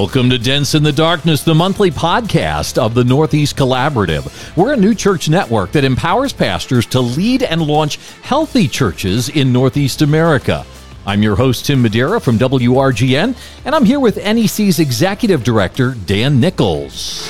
Welcome 0.00 0.30
to 0.30 0.38
Dents 0.38 0.74
in 0.74 0.82
the 0.82 0.92
Darkness, 0.92 1.42
the 1.42 1.54
monthly 1.54 1.90
podcast 1.90 2.78
of 2.78 2.94
the 2.94 3.04
Northeast 3.04 3.54
Collaborative. 3.54 4.56
We're 4.56 4.72
a 4.72 4.76
new 4.76 4.94
church 4.94 5.28
network 5.28 5.72
that 5.72 5.84
empowers 5.84 6.32
pastors 6.32 6.86
to 6.86 7.00
lead 7.02 7.42
and 7.42 7.60
launch 7.60 7.96
healthy 8.22 8.66
churches 8.66 9.28
in 9.28 9.52
Northeast 9.52 10.00
America. 10.00 10.64
I'm 11.04 11.22
your 11.22 11.36
host, 11.36 11.66
Tim 11.66 11.82
Madeira 11.82 12.18
from 12.18 12.38
WRGN, 12.38 13.36
and 13.66 13.74
I'm 13.74 13.84
here 13.84 14.00
with 14.00 14.16
NEC's 14.16 14.78
Executive 14.78 15.44
Director, 15.44 15.94
Dan 16.06 16.40
Nichols. 16.40 17.28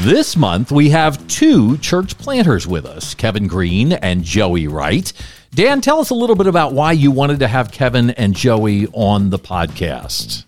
This 0.00 0.36
month, 0.36 0.72
we 0.72 0.90
have 0.90 1.26
two 1.28 1.78
church 1.78 2.18
planters 2.18 2.66
with 2.66 2.86
us, 2.86 3.14
Kevin 3.14 3.46
Green 3.46 3.92
and 3.92 4.24
Joey 4.24 4.66
Wright. 4.66 5.12
Dan, 5.54 5.80
tell 5.80 6.00
us 6.00 6.10
a 6.10 6.14
little 6.14 6.34
bit 6.34 6.48
about 6.48 6.72
why 6.72 6.90
you 6.90 7.12
wanted 7.12 7.38
to 7.38 7.46
have 7.46 7.70
Kevin 7.70 8.10
and 8.10 8.34
Joey 8.34 8.88
on 8.88 9.30
the 9.30 9.38
podcast. 9.38 10.46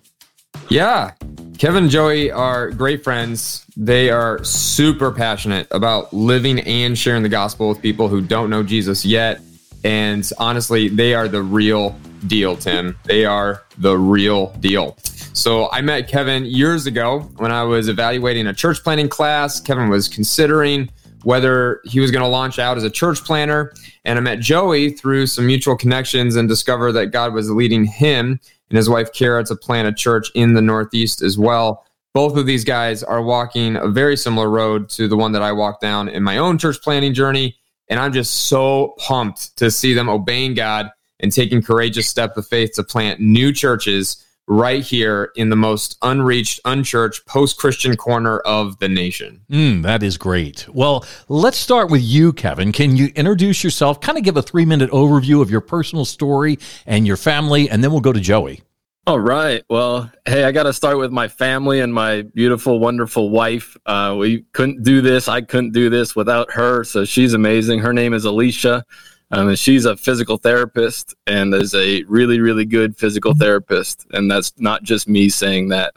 Yeah, 0.69 1.13
Kevin 1.59 1.85
and 1.85 1.93
Joey 1.93 2.33
are 2.33 2.73
great 2.73 3.05
friends. 3.05 3.65
They 3.77 4.11
are 4.11 4.43
super 4.43 5.13
passionate 5.13 5.69
about 5.71 6.13
living 6.13 6.59
and 6.61 6.99
sharing 6.99 7.23
the 7.23 7.29
gospel 7.29 7.69
with 7.69 7.81
people 7.81 8.09
who 8.09 8.21
don't 8.21 8.51
know 8.51 8.65
Jesus 8.65 9.05
yet. 9.05 9.41
And 9.85 10.29
honestly, 10.39 10.89
they 10.89 11.15
are 11.15 11.29
the 11.29 11.43
real 11.43 11.97
deal, 12.27 12.57
Tim. 12.57 12.99
They 13.05 13.25
are 13.25 13.63
the 13.79 13.97
real 13.97 14.49
deal. 14.59 14.97
So 15.35 15.71
I 15.71 15.83
met 15.83 16.09
Kevin 16.09 16.47
years 16.47 16.87
ago 16.87 17.21
when 17.37 17.53
I 17.53 17.63
was 17.63 17.89
evaluating 17.89 18.49
a 18.49 18.55
church 18.55 18.83
planting 18.83 19.09
class. 19.09 19.61
Kevin 19.61 19.89
was 19.89 20.09
considering 20.09 20.91
whether 21.25 21.81
he 21.85 22.01
was 22.01 22.11
going 22.11 22.23
to 22.23 22.29
launch 22.29 22.59
out 22.59 22.77
as 22.77 22.85
a 22.85 22.91
church 22.91 23.25
planter. 23.25 23.73
And 24.05 24.19
I 24.19 24.23
met 24.23 24.41
Joey 24.41 24.91
through 24.91 25.27
some 25.27 25.47
mutual 25.47 25.77
connections 25.77 26.37
and 26.37 26.49
discovered 26.49 26.93
that 26.93 27.07
God 27.07 27.35
was 27.35 27.51
leading 27.51 27.85
him 27.85 28.41
and 28.71 28.77
his 28.77 28.89
wife 28.89 29.13
Kara 29.13 29.45
to 29.45 29.57
plant 29.57 29.89
a 29.89 29.93
church 29.93 30.31
in 30.35 30.55
the 30.55 30.63
Northeast 30.63 31.23
as 31.23 31.39
well. 31.39 31.85
Both 32.15 32.37
of 32.37 32.47
these 32.47 32.65
guys 32.65 33.03
are 33.03 33.23
walking 33.23 33.77
a 33.77 33.89
very 33.89 34.17
similar 34.17 34.49
road 34.49 34.89
to 34.91 35.07
the 35.07 35.17
one 35.17 35.33
that 35.33 35.43
I 35.43 35.53
walked 35.53 35.83
down 35.83 36.09
in 36.09 36.23
my 36.23 36.39
own 36.39 36.59
church 36.59 36.81
planting 36.83 37.15
journey. 37.15 37.57
And 37.89 38.01
I'm 38.01 38.13
just 38.13 38.49
so 38.49 38.95
pumped 38.99 39.57
to 39.59 39.71
see 39.71 39.95
them 39.95 40.09
obeying 40.09 40.55
God 40.55 40.91
and 41.21 41.33
taking 41.33 41.63
courageous 41.63 42.09
step 42.09 42.37
of 42.37 42.47
faith 42.47 42.73
to 42.75 42.83
plant 42.83 43.21
new 43.21 43.53
churches 43.53 44.26
right 44.49 44.83
here 44.83 45.33
in 45.37 45.51
the 45.51 45.57
most 45.57 45.97
unreached, 46.03 46.61
unchurched, 46.65 47.27
post 47.27 47.59
Christian 47.59 47.97
corner 47.97 48.39
of 48.41 48.79
the 48.79 48.89
nation. 48.89 49.41
Mm, 49.51 49.83
that 49.83 50.03
is 50.03 50.17
great. 50.17 50.69
Well, 50.69 51.05
let's 51.29 51.59
start 51.59 51.91
with 51.91 52.03
you, 52.03 52.33
Kevin. 52.33 52.73
Can 52.73 52.97
you 52.97 53.07
introduce 53.15 53.65
yourself, 53.65 54.01
kind 54.01 54.19
of 54.19 54.25
give 54.25 54.37
a 54.37 54.43
three 54.43 54.65
minute 54.65 54.91
overview 54.91 55.43
of 55.43 55.51
your 55.51 55.61
personal 55.61 56.05
story 56.05 56.59
and 56.87 57.07
your 57.07 57.17
family, 57.17 57.69
and 57.69 57.83
then 57.83 57.91
we'll 57.91 58.01
go 58.01 58.13
to 58.13 58.21
Joey. 58.21 58.63
All 59.09 59.21
right. 59.21 59.63
Well, 59.71 60.11
hey, 60.27 60.43
I 60.43 60.51
got 60.51 60.65
to 60.65 60.73
start 60.73 60.99
with 60.99 61.13
my 61.13 61.29
family 61.29 61.79
and 61.79 61.95
my 61.95 62.23
beautiful, 62.23 62.81
wonderful 62.81 63.31
wife. 63.31 63.77
Uh, 63.87 64.17
we 64.19 64.45
couldn't 64.53 64.83
do 64.83 65.01
this. 65.01 65.29
I 65.29 65.43
couldn't 65.43 65.71
do 65.71 65.89
this 65.89 66.17
without 66.17 66.51
her. 66.51 66.83
So 66.83 67.05
she's 67.05 67.33
amazing. 67.33 67.79
Her 67.79 67.93
name 67.93 68.15
is 68.15 68.25
Alicia. 68.25 68.85
Um, 69.31 69.49
and 69.49 69.59
she's 69.59 69.85
a 69.85 69.97
physical 69.97 70.37
therapist 70.37 71.15
and 71.27 71.53
is 71.53 71.75
a 71.75 72.05
really, 72.05 72.41
really 72.41 72.65
good 72.65 72.97
physical 72.97 73.35
therapist. 73.35 74.07
And 74.13 74.31
that's 74.31 74.53
not 74.59 74.83
just 74.85 75.09
me 75.09 75.29
saying 75.29 75.69
that. 75.71 75.93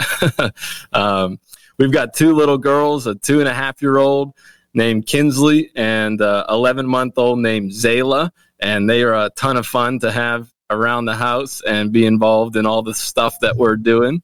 um, 0.94 1.40
we've 1.78 1.92
got 1.92 2.14
two 2.14 2.34
little 2.34 2.58
girls, 2.58 3.06
a 3.06 3.16
two 3.16 3.40
and 3.40 3.48
a 3.48 3.54
half 3.54 3.82
year 3.82 3.98
old 3.98 4.34
named 4.74 5.06
Kinsley 5.06 5.72
and 5.76 6.20
a 6.22 6.46
11 6.50 6.88
month 6.88 7.18
old 7.18 7.40
named 7.40 7.72
Zayla. 7.72 8.32
And 8.60 8.90
they 8.90 9.04
are 9.04 9.14
a 9.14 9.30
ton 9.36 9.58
of 9.58 9.68
fun 9.68 10.00
to 10.00 10.12
have 10.12 10.52
around 10.72 11.06
the 11.06 11.16
house 11.16 11.62
and 11.62 11.92
be 11.92 12.06
involved 12.06 12.56
in 12.56 12.66
all 12.66 12.82
the 12.82 12.94
stuff 12.94 13.40
that 13.42 13.56
we're 13.56 13.78
doing. 13.78 14.22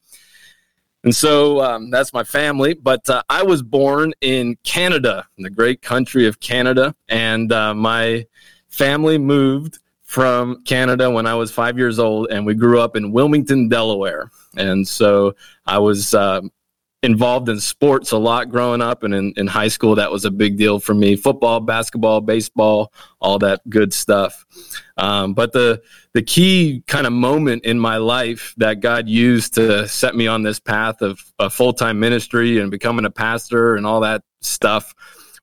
And 1.04 1.16
so 1.16 1.62
um, 1.62 1.92
that's 1.92 2.14
my 2.14 2.24
family. 2.24 2.74
But 2.74 3.08
uh, 3.08 3.22
I 3.30 3.44
was 3.44 3.62
born 3.62 4.14
in 4.22 4.58
Canada, 4.64 5.28
in 5.38 5.44
the 5.44 5.52
great 5.52 5.84
country 5.84 6.26
of 6.26 6.40
Canada. 6.40 6.96
And 7.08 7.52
uh, 7.52 7.76
my 7.76 8.26
family 8.76 9.18
moved 9.18 9.80
from 10.04 10.62
Canada 10.64 11.10
when 11.10 11.26
I 11.26 11.34
was 11.34 11.52
five 11.52 11.78
years 11.78 11.98
old, 11.98 12.28
and 12.30 12.46
we 12.46 12.54
grew 12.54 12.80
up 12.80 12.96
in 12.96 13.12
Wilmington, 13.12 13.70
Delaware. 13.70 14.30
And 14.56 14.88
so 14.88 15.36
I 15.66 15.80
was 15.80 16.14
uh, 16.14 16.42
involved 17.02 17.50
in 17.50 17.60
sports 17.60 18.12
a 18.12 18.18
lot 18.18 18.50
growing 18.50 18.82
up, 18.82 19.04
and 19.04 19.16
in, 19.16 19.34
in 19.38 19.48
high 19.48 19.70
school, 19.70 19.96
that 19.96 20.12
was 20.12 20.26
a 20.26 20.32
big 20.32 20.58
deal 20.58 20.80
for 20.80 20.94
me 20.94 21.16
football, 21.16 21.60
basketball, 21.60 22.22
baseball, 22.22 22.94
all 23.20 23.40
that 23.40 23.68
good 23.70 23.94
stuff. 23.94 24.46
Um, 24.98 25.34
but 25.34 25.54
the, 25.54 25.82
the 26.14 26.22
key 26.22 26.84
kind 26.88 27.08
of 27.08 27.14
moment 27.14 27.66
in 27.66 27.80
my 27.80 27.98
life 27.98 28.54
that 28.58 28.82
God 28.82 29.08
used 29.10 29.56
to 29.56 29.88
set 29.88 30.16
me 30.16 30.28
on 30.28 30.44
this 30.44 30.60
path 30.60 31.02
of 31.02 31.20
a 31.40 31.50
full 31.50 31.74
time 31.74 32.00
ministry 32.00 32.60
and 32.60 32.70
becoming 32.70 33.06
a 33.06 33.12
pastor 33.12 33.76
and 33.76 33.88
all 33.88 34.02
that 34.02 34.24
stuff 34.42 34.94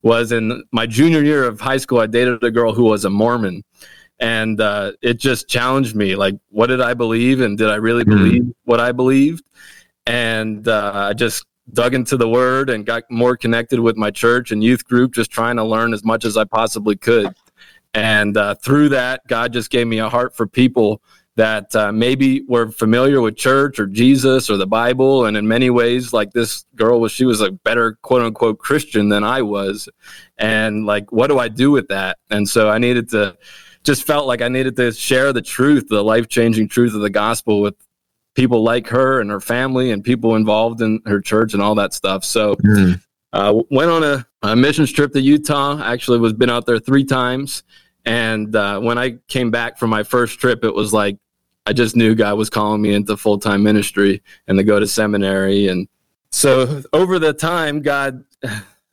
was 0.02 0.32
in 0.32 0.62
my 0.72 0.86
junior 0.86 1.22
year 1.22 1.44
of 1.44 1.60
high 1.60 1.76
school. 1.76 2.00
I 2.00 2.06
dated 2.06 2.42
a 2.42 2.50
girl 2.50 2.74
who 2.74 2.84
was 2.84 3.04
a 3.04 3.10
Mormon, 3.10 3.62
and 4.18 4.60
uh, 4.60 4.92
it 5.02 5.14
just 5.18 5.48
challenged 5.48 5.94
me. 5.94 6.16
Like, 6.16 6.34
what 6.50 6.66
did 6.66 6.80
I 6.80 6.94
believe, 6.94 7.40
and 7.40 7.56
did 7.56 7.68
I 7.68 7.76
really 7.76 8.04
mm-hmm. 8.04 8.16
believe 8.16 8.42
what 8.64 8.80
I 8.80 8.92
believed? 8.92 9.44
And 10.06 10.66
uh, 10.66 10.92
I 10.94 11.12
just 11.12 11.46
dug 11.72 11.94
into 11.94 12.16
the 12.16 12.28
Word 12.28 12.70
and 12.70 12.84
got 12.84 13.04
more 13.10 13.36
connected 13.36 13.80
with 13.80 13.96
my 13.96 14.10
church 14.10 14.50
and 14.50 14.62
youth 14.62 14.84
group, 14.84 15.14
just 15.14 15.30
trying 15.30 15.56
to 15.56 15.64
learn 15.64 15.94
as 15.94 16.04
much 16.04 16.24
as 16.24 16.36
I 16.36 16.44
possibly 16.44 16.96
could. 16.96 17.34
And 17.94 18.36
uh, 18.36 18.54
through 18.56 18.88
that, 18.90 19.26
God 19.26 19.52
just 19.52 19.70
gave 19.70 19.86
me 19.86 19.98
a 19.98 20.08
heart 20.08 20.34
for 20.34 20.46
people 20.46 21.02
that 21.36 21.74
uh, 21.74 21.90
maybe 21.92 22.42
were 22.46 22.70
familiar 22.70 23.20
with 23.20 23.36
church 23.36 23.78
or 23.78 23.86
Jesus 23.86 24.50
or 24.50 24.56
the 24.56 24.66
Bible. 24.66 25.24
And 25.24 25.36
in 25.36 25.48
many 25.48 25.70
ways, 25.70 26.12
like 26.12 26.32
this 26.32 26.66
girl 26.74 27.00
was, 27.00 27.10
she 27.10 27.24
was 27.24 27.40
a 27.40 27.50
better 27.50 27.98
quote 28.02 28.22
unquote 28.22 28.58
Christian 28.58 29.08
than 29.08 29.24
I 29.24 29.40
was. 29.42 29.88
And 30.36 30.84
like, 30.84 31.10
what 31.10 31.28
do 31.28 31.38
I 31.38 31.48
do 31.48 31.70
with 31.70 31.88
that? 31.88 32.18
And 32.30 32.46
so 32.48 32.68
I 32.68 32.78
needed 32.78 33.08
to, 33.10 33.36
just 33.82 34.06
felt 34.06 34.26
like 34.26 34.42
I 34.42 34.48
needed 34.48 34.76
to 34.76 34.92
share 34.92 35.32
the 35.32 35.42
truth, 35.42 35.88
the 35.88 36.04
life 36.04 36.28
changing 36.28 36.68
truth 36.68 36.94
of 36.94 37.00
the 37.00 37.10
gospel 37.10 37.60
with 37.62 37.74
people 38.34 38.62
like 38.62 38.86
her 38.88 39.20
and 39.20 39.30
her 39.30 39.40
family 39.40 39.90
and 39.90 40.04
people 40.04 40.36
involved 40.36 40.80
in 40.82 41.00
her 41.06 41.20
church 41.20 41.54
and 41.54 41.62
all 41.62 41.74
that 41.76 41.94
stuff. 41.94 42.24
So, 42.24 42.54
mm. 42.56 43.00
uh, 43.32 43.62
went 43.70 43.90
on 43.90 44.04
a, 44.04 44.26
a 44.42 44.54
missions 44.54 44.92
trip 44.92 45.12
to 45.12 45.20
Utah. 45.20 45.82
Actually, 45.82 46.18
was 46.18 46.32
been 46.32 46.50
out 46.50 46.66
there 46.66 46.78
three 46.78 47.04
times. 47.04 47.64
And 48.04 48.54
uh, 48.54 48.80
when 48.80 48.98
I 48.98 49.18
came 49.28 49.50
back 49.50 49.78
from 49.78 49.90
my 49.90 50.02
first 50.02 50.38
trip, 50.40 50.64
it 50.64 50.74
was 50.74 50.92
like 50.92 51.18
I 51.66 51.72
just 51.72 51.94
knew 51.94 52.14
God 52.14 52.36
was 52.36 52.50
calling 52.50 52.82
me 52.82 52.94
into 52.94 53.16
full 53.16 53.38
time 53.38 53.62
ministry 53.62 54.22
and 54.48 54.58
to 54.58 54.64
go 54.64 54.80
to 54.80 54.86
seminary. 54.86 55.68
And 55.68 55.88
so 56.30 56.82
over 56.92 57.18
the 57.18 57.32
time, 57.32 57.82
God 57.82 58.24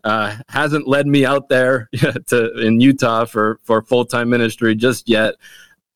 uh, 0.04 0.36
hasn't 0.48 0.88
led 0.88 1.08
me 1.08 1.26
out 1.26 1.50
there 1.50 1.90
to 2.28 2.60
in 2.60 2.80
Utah 2.80 3.26
for 3.26 3.60
for 3.64 3.82
full 3.82 4.06
time 4.06 4.30
ministry 4.30 4.76
just 4.76 5.10
yet 5.10 5.36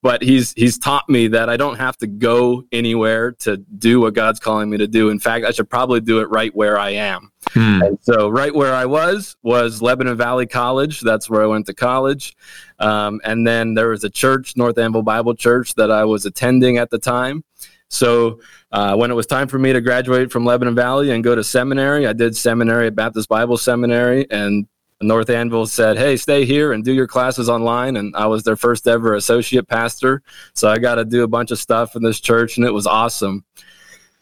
but 0.03 0.21
he's 0.21 0.51
he's 0.53 0.77
taught 0.77 1.07
me 1.09 1.29
that 1.29 1.49
I 1.49 1.55
don't 1.55 1.77
have 1.77 1.95
to 1.97 2.07
go 2.07 2.65
anywhere 2.73 3.31
to 3.39 3.57
do 3.57 4.01
what 4.01 4.13
God's 4.13 4.39
calling 4.39 4.69
me 4.69 4.77
to 4.77 4.85
do. 4.85 5.09
In 5.09 5.17
fact, 5.17 5.45
I 5.45 5.51
should 5.51 5.69
probably 5.69 6.01
do 6.01 6.19
it 6.19 6.29
right 6.29 6.53
where 6.53 6.77
I 6.77 6.89
am. 6.89 7.31
Hmm. 7.53 7.81
And 7.81 7.97
so, 8.01 8.27
right 8.27 8.53
where 8.53 8.75
I 8.75 8.85
was 8.85 9.37
was 9.43 9.81
Lebanon 9.81 10.17
Valley 10.17 10.45
College. 10.45 10.99
That's 10.99 11.29
where 11.29 11.41
I 11.41 11.45
went 11.45 11.65
to 11.67 11.73
college. 11.73 12.35
Um, 12.79 13.21
and 13.23 13.47
then 13.47 13.75
there 13.75 13.89
was 13.89 14.03
a 14.03 14.09
church, 14.09 14.57
North 14.57 14.75
Annville 14.75 15.05
Bible 15.05 15.35
Church, 15.35 15.73
that 15.75 15.89
I 15.89 16.03
was 16.03 16.25
attending 16.25 16.77
at 16.77 16.89
the 16.89 16.99
time. 16.99 17.45
So 17.87 18.41
uh, 18.73 18.95
when 18.97 19.09
it 19.09 19.13
was 19.13 19.25
time 19.25 19.47
for 19.47 19.59
me 19.59 19.71
to 19.71 19.79
graduate 19.79 20.31
from 20.31 20.43
Lebanon 20.43 20.75
Valley 20.75 21.11
and 21.11 21.23
go 21.23 21.33
to 21.33 21.44
seminary, 21.44 22.07
I 22.07 22.13
did 22.13 22.35
seminary 22.35 22.88
at 22.88 22.95
Baptist 22.95 23.29
Bible 23.29 23.56
Seminary, 23.56 24.29
and 24.29 24.67
North 25.01 25.28
Annville 25.28 25.68
said, 25.68 25.98
"Hey, 25.98 26.18
stay 26.18 26.45
here 26.45 26.72
and 26.72 26.84
do 26.84 26.94
your 26.94 27.07
classes 27.07 27.50
online." 27.50 27.98
And 27.98 28.16
I 28.16 28.28
was 28.28 28.44
their 28.44 28.56
first 28.56 28.88
ever 28.88 29.16
associate 29.16 29.68
pastor, 29.68 30.22
so 30.54 30.69
I 30.69 30.78
got 30.78 30.95
to 30.95 31.06
do 31.06 31.24
a 31.24 31.28
bunch 31.28 31.51
of 31.51 31.60
stuff 31.60 31.95
in 31.95 32.04
this 32.04 32.19
church, 32.19 32.57
and 32.57 32.66
it 32.66 32.72
was 32.72 32.88
awesome. 32.88 33.44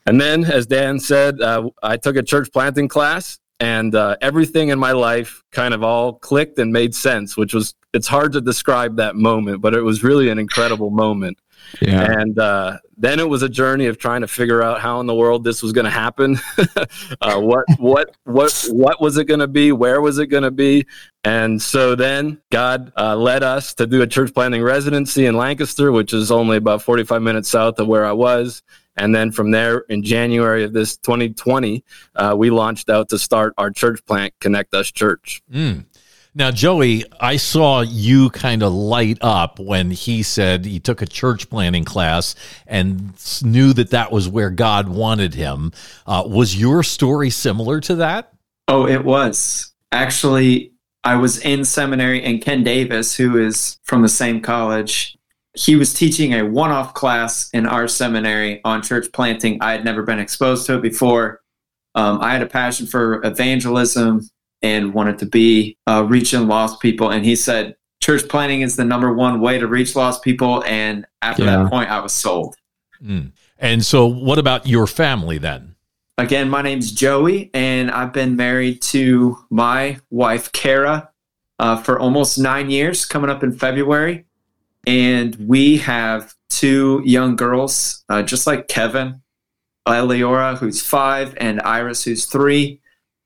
And 0.06 0.20
then, 0.20 0.44
as 0.46 0.66
Dan 0.66 1.00
said, 1.00 1.42
uh, 1.42 1.70
I 1.84 1.98
took 1.98 2.16
a 2.16 2.24
church 2.24 2.52
planting 2.52 2.88
class, 2.88 3.40
and 3.60 3.94
uh, 3.94 4.18
everything 4.22 4.70
in 4.70 4.80
my 4.80 4.92
life 4.92 5.44
kind 5.52 5.74
of 5.74 5.84
all 5.84 6.14
clicked 6.14 6.58
and 6.58 6.74
made 6.74 6.96
sense. 6.96 7.38
Which 7.38 7.54
was 7.54 7.76
it's 7.94 8.08
hard 8.08 8.32
to 8.34 8.42
describe 8.42 8.96
that 8.98 9.16
moment, 9.16 9.62
but 9.62 9.74
it 9.74 9.82
was 9.82 10.04
really 10.04 10.30
an 10.30 10.40
incredible 10.40 10.90
moment. 10.90 11.38
Yeah. 11.81 12.19
And 12.19 12.38
uh, 12.38 12.78
then 12.98 13.19
it 13.19 13.28
was 13.28 13.42
a 13.42 13.50
journey 13.50 13.88
of 13.88 13.98
trying 13.98 14.22
to 14.22 14.28
figure 14.28 14.62
out 14.62 14.81
how 14.81 15.00
in 15.00 15.08
the 15.08 15.16
world 15.16 15.44
this 15.44 15.63
was 15.63 15.72
going 15.72 15.86
to 15.86 15.92
happen. 15.92 16.38
uh, 17.22 17.40
what 17.40 17.66
what 17.78 18.16
what 18.24 18.68
what 18.69 19.02
was 19.02 19.18
it 19.18 19.25
going 19.25 19.40
to 19.40 19.48
be? 19.48 19.72
Where 19.72 20.02
was 20.02 20.19
it 20.19 20.28
going 20.28 20.44
to 20.44 20.52
be? 20.52 20.86
And 21.24 21.62
so 21.62 21.96
then 21.96 22.42
God 22.52 22.92
uh, 22.98 23.16
led 23.16 23.44
us 23.44 23.74
to 23.75 23.88
do 23.88 24.02
a 24.02 24.08
church 24.08 24.34
planting 24.34 24.63
residency 24.63 25.25
in 25.25 25.36
Lancaster, 25.36 25.92
which 25.92 26.13
is 26.13 26.31
only 26.31 26.58
about 26.58 26.81
45 26.81 27.22
minutes 27.22 27.50
south 27.50 27.80
of 27.80 27.88
where 27.88 28.06
I 28.06 28.12
was. 28.12 28.63
And 28.98 29.16
then 29.16 29.31
from 29.31 29.52
there, 29.52 29.80
in 29.90 30.04
January 30.04 30.63
of 30.63 30.74
this 30.74 30.98
2020, 30.98 31.84
uh, 32.16 32.36
we 32.38 32.50
launched 32.50 32.90
out 32.90 33.10
to 33.10 33.19
start 33.19 33.54
our 33.58 33.72
church 33.72 34.04
plant, 34.06 34.34
Connect 34.40 34.74
Us 34.74 34.92
Church. 34.92 35.42
Mm. 35.52 35.86
Now, 36.33 36.50
Joey, 36.50 37.04
I 37.19 37.36
saw 37.36 37.81
you 37.81 38.30
kind 38.30 38.63
of 38.63 38.72
light 38.72 39.18
up 39.19 39.60
when 39.60 39.92
he 39.92 40.24
said 40.24 40.66
he 40.66 40.80
took 40.80 41.01
a 41.01 41.06
church 41.06 41.50
planting 41.50 41.83
class 41.83 42.36
and 42.66 43.13
knew 43.44 43.74
that 43.74 43.89
that 43.89 44.13
was 44.13 44.30
where 44.30 44.50
God 44.50 44.88
wanted 44.88 45.33
him. 45.33 45.74
Uh, 46.07 46.24
was 46.25 46.56
your 46.56 46.83
story 46.83 47.30
similar 47.30 47.81
to 47.81 47.95
that? 47.95 48.31
Oh, 48.69 48.88
it 48.88 49.04
was. 49.04 49.74
Actually, 49.92 50.72
I 51.04 51.18
was 51.18 51.39
in 51.39 51.66
seminary, 51.66 52.24
and 52.24 52.42
Ken 52.42 52.63
Davis, 52.63 53.13
who 53.13 53.38
is 53.38 53.77
from 53.84 54.01
the 54.01 54.07
same 54.07 54.39
college, 54.39 55.18
he 55.54 55.75
was 55.75 55.94
teaching 55.94 56.34
a 56.34 56.45
one 56.45 56.72
off 56.72 56.94
class 56.94 57.50
in 57.50 57.68
our 57.68 57.89
seminary 57.89 58.62
on 58.63 58.81
church 58.81 59.07
planting. 59.12 59.57
I 59.62 59.74
had 59.74 59.84
never 59.84 60.04
been 60.04 60.19
exposed 60.19 60.66
to 60.68 60.77
it 60.77 60.81
before. 60.81 61.42
Um, 61.94 62.22
I 62.22 62.31
had 62.31 62.42
a 62.42 62.48
passion 62.48 62.88
for 62.88 63.22
evangelism 63.25 64.30
and 64.62 64.94
wanted 64.94 65.18
to 65.19 65.25
be 65.25 65.78
uh, 65.88 66.06
reaching 66.08 66.48
lost 66.48 66.80
people. 66.80 67.10
And 67.10 67.25
he 67.25 67.36
said, 67.36 67.75
church 68.02 68.28
planting 68.28 68.62
is 68.62 68.75
the 68.75 68.86
number 68.86 69.13
one 69.13 69.40
way 69.40 69.58
to 69.60 69.68
reach 69.68 69.96
lost 69.96 70.24
people. 70.24 70.63
And 70.66 71.06
after 71.22 71.44
yeah. 71.44 71.63
that 71.63 71.69
point, 71.69 71.90
I 71.90 72.00
was 72.00 72.12
sold. 72.12 72.56
Mm. 73.04 73.31
And 73.58 73.86
so, 73.86 74.06
what 74.06 74.38
about 74.38 74.68
your 74.68 74.88
family 74.88 75.38
then? 75.38 75.75
Again, 76.18 76.50
my 76.50 76.62
name's 76.62 76.92
Joey, 76.92 77.50
and 77.54 77.90
I've 77.90 78.13
been 78.13 78.36
married 78.36 78.81
to 78.84 79.38
my 79.50 79.98
wife, 80.10 80.52
Kara, 80.52 81.10
uh, 81.58 81.81
for 81.81 82.00
almost 82.00 82.38
nine 82.38 82.69
years, 82.69 83.06
coming 83.06 83.30
up 83.30 83.44
in 83.44 83.52
February. 83.52 84.25
And 84.86 85.36
we 85.36 85.78
have 85.78 86.34
two 86.50 87.02
young 87.06 87.36
girls, 87.36 88.04
uh, 88.10 88.24
just 88.24 88.46
like 88.46 88.68
Kevin, 88.68 89.22
Eleora, 89.88 90.56
who's 90.56 90.81
five, 90.81 91.36
and 91.38 91.62
Iris, 91.62 92.04
who's 92.04 92.25
three 92.25 92.81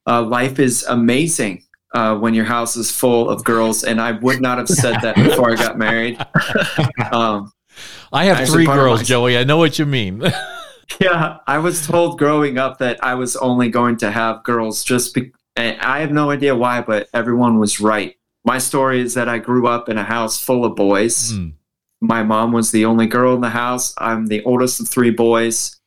uh, 0.08 0.22
life 0.22 0.60
is 0.60 0.84
amazing 0.84 1.64
uh, 1.94 2.16
when 2.18 2.34
your 2.34 2.46
house 2.46 2.76
is 2.76 2.92
full 2.92 3.30
of 3.30 3.44
girls. 3.44 3.84
And 3.84 4.00
I 4.02 4.12
would 4.12 4.42
not 4.42 4.58
have 4.58 4.70
said 4.70 5.00
that 5.02 5.16
before 5.16 5.52
I 5.52 5.56
got 5.56 5.78
married. 5.78 6.24
Um, 7.12 7.52
I 8.12 8.26
have 8.26 8.48
three 8.48 8.66
girls, 8.66 9.02
my, 9.02 9.04
Joey. 9.04 9.38
I 9.38 9.44
know 9.44 9.58
what 9.58 9.78
you 9.78 9.86
mean. 9.86 10.22
yeah, 11.00 11.38
I 11.46 11.58
was 11.58 11.86
told 11.86 12.18
growing 12.18 12.58
up 12.58 12.78
that 12.80 13.02
I 13.04 13.16
was 13.16 13.36
only 13.36 13.70
going 13.70 13.98
to 13.98 14.12
have 14.12 14.44
girls 14.44 14.84
just 14.84 15.14
be- 15.14 15.32
I 15.58 16.00
have 16.00 16.12
no 16.12 16.32
idea 16.32 16.56
why, 16.56 16.82
but 16.82 17.08
everyone 17.14 17.60
was 17.60 17.80
right. 17.80 18.16
My 18.44 18.58
story 18.58 19.02
is 19.02 19.14
that 19.14 19.30
I 19.30 19.38
grew 19.38 19.68
up 19.68 19.88
in 19.88 19.98
a 19.98 20.04
house 20.04 20.42
full 20.42 20.66
of 20.66 20.76
boys. 20.76 21.34
Mm. 21.34 21.54
My 22.02 22.24
mom 22.24 22.52
was 22.52 22.72
the 22.72 22.86
only 22.86 23.08
girl 23.08 23.36
in 23.36 23.42
the 23.42 23.50
house. 23.50 23.94
I'm 23.98 24.28
the 24.28 24.44
oldest 24.44 24.80
of 24.80 24.88
three 24.88 25.12
boys. 25.12 25.80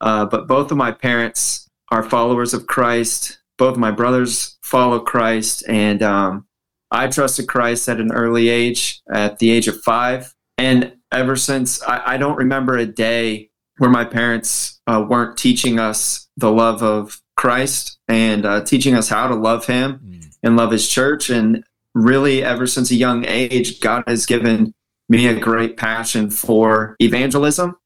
Uh, 0.00 0.26
but 0.26 0.46
both 0.46 0.70
of 0.70 0.76
my 0.76 0.92
parents 0.92 1.68
are 1.90 2.02
followers 2.02 2.54
of 2.54 2.66
Christ 2.66 3.38
both 3.58 3.76
my 3.76 3.90
brothers 3.90 4.58
follow 4.62 5.00
Christ, 5.00 5.64
and 5.68 6.02
um, 6.02 6.46
I 6.90 7.08
trusted 7.08 7.48
Christ 7.48 7.88
at 7.88 8.00
an 8.00 8.12
early 8.12 8.48
age, 8.48 9.02
at 9.12 9.38
the 9.38 9.50
age 9.50 9.68
of 9.68 9.80
five. 9.82 10.34
And 10.58 10.94
ever 11.12 11.36
since, 11.36 11.82
I, 11.82 12.14
I 12.14 12.16
don't 12.16 12.36
remember 12.36 12.76
a 12.76 12.86
day 12.86 13.50
where 13.78 13.90
my 13.90 14.04
parents 14.04 14.80
uh, 14.86 15.04
weren't 15.06 15.36
teaching 15.36 15.78
us 15.78 16.28
the 16.36 16.50
love 16.50 16.82
of 16.82 17.20
Christ 17.36 17.98
and 18.08 18.46
uh, 18.46 18.64
teaching 18.64 18.94
us 18.94 19.08
how 19.08 19.28
to 19.28 19.34
love 19.34 19.66
Him 19.66 20.00
mm. 20.04 20.36
and 20.42 20.56
love 20.56 20.70
His 20.72 20.88
church. 20.88 21.28
And 21.28 21.64
really, 21.94 22.42
ever 22.42 22.66
since 22.66 22.90
a 22.90 22.94
young 22.94 23.24
age, 23.26 23.80
God 23.80 24.04
has 24.06 24.26
given 24.26 24.74
me 25.08 25.26
a 25.26 25.38
great 25.38 25.76
passion 25.76 26.30
for 26.30 26.96
evangelism. 27.00 27.76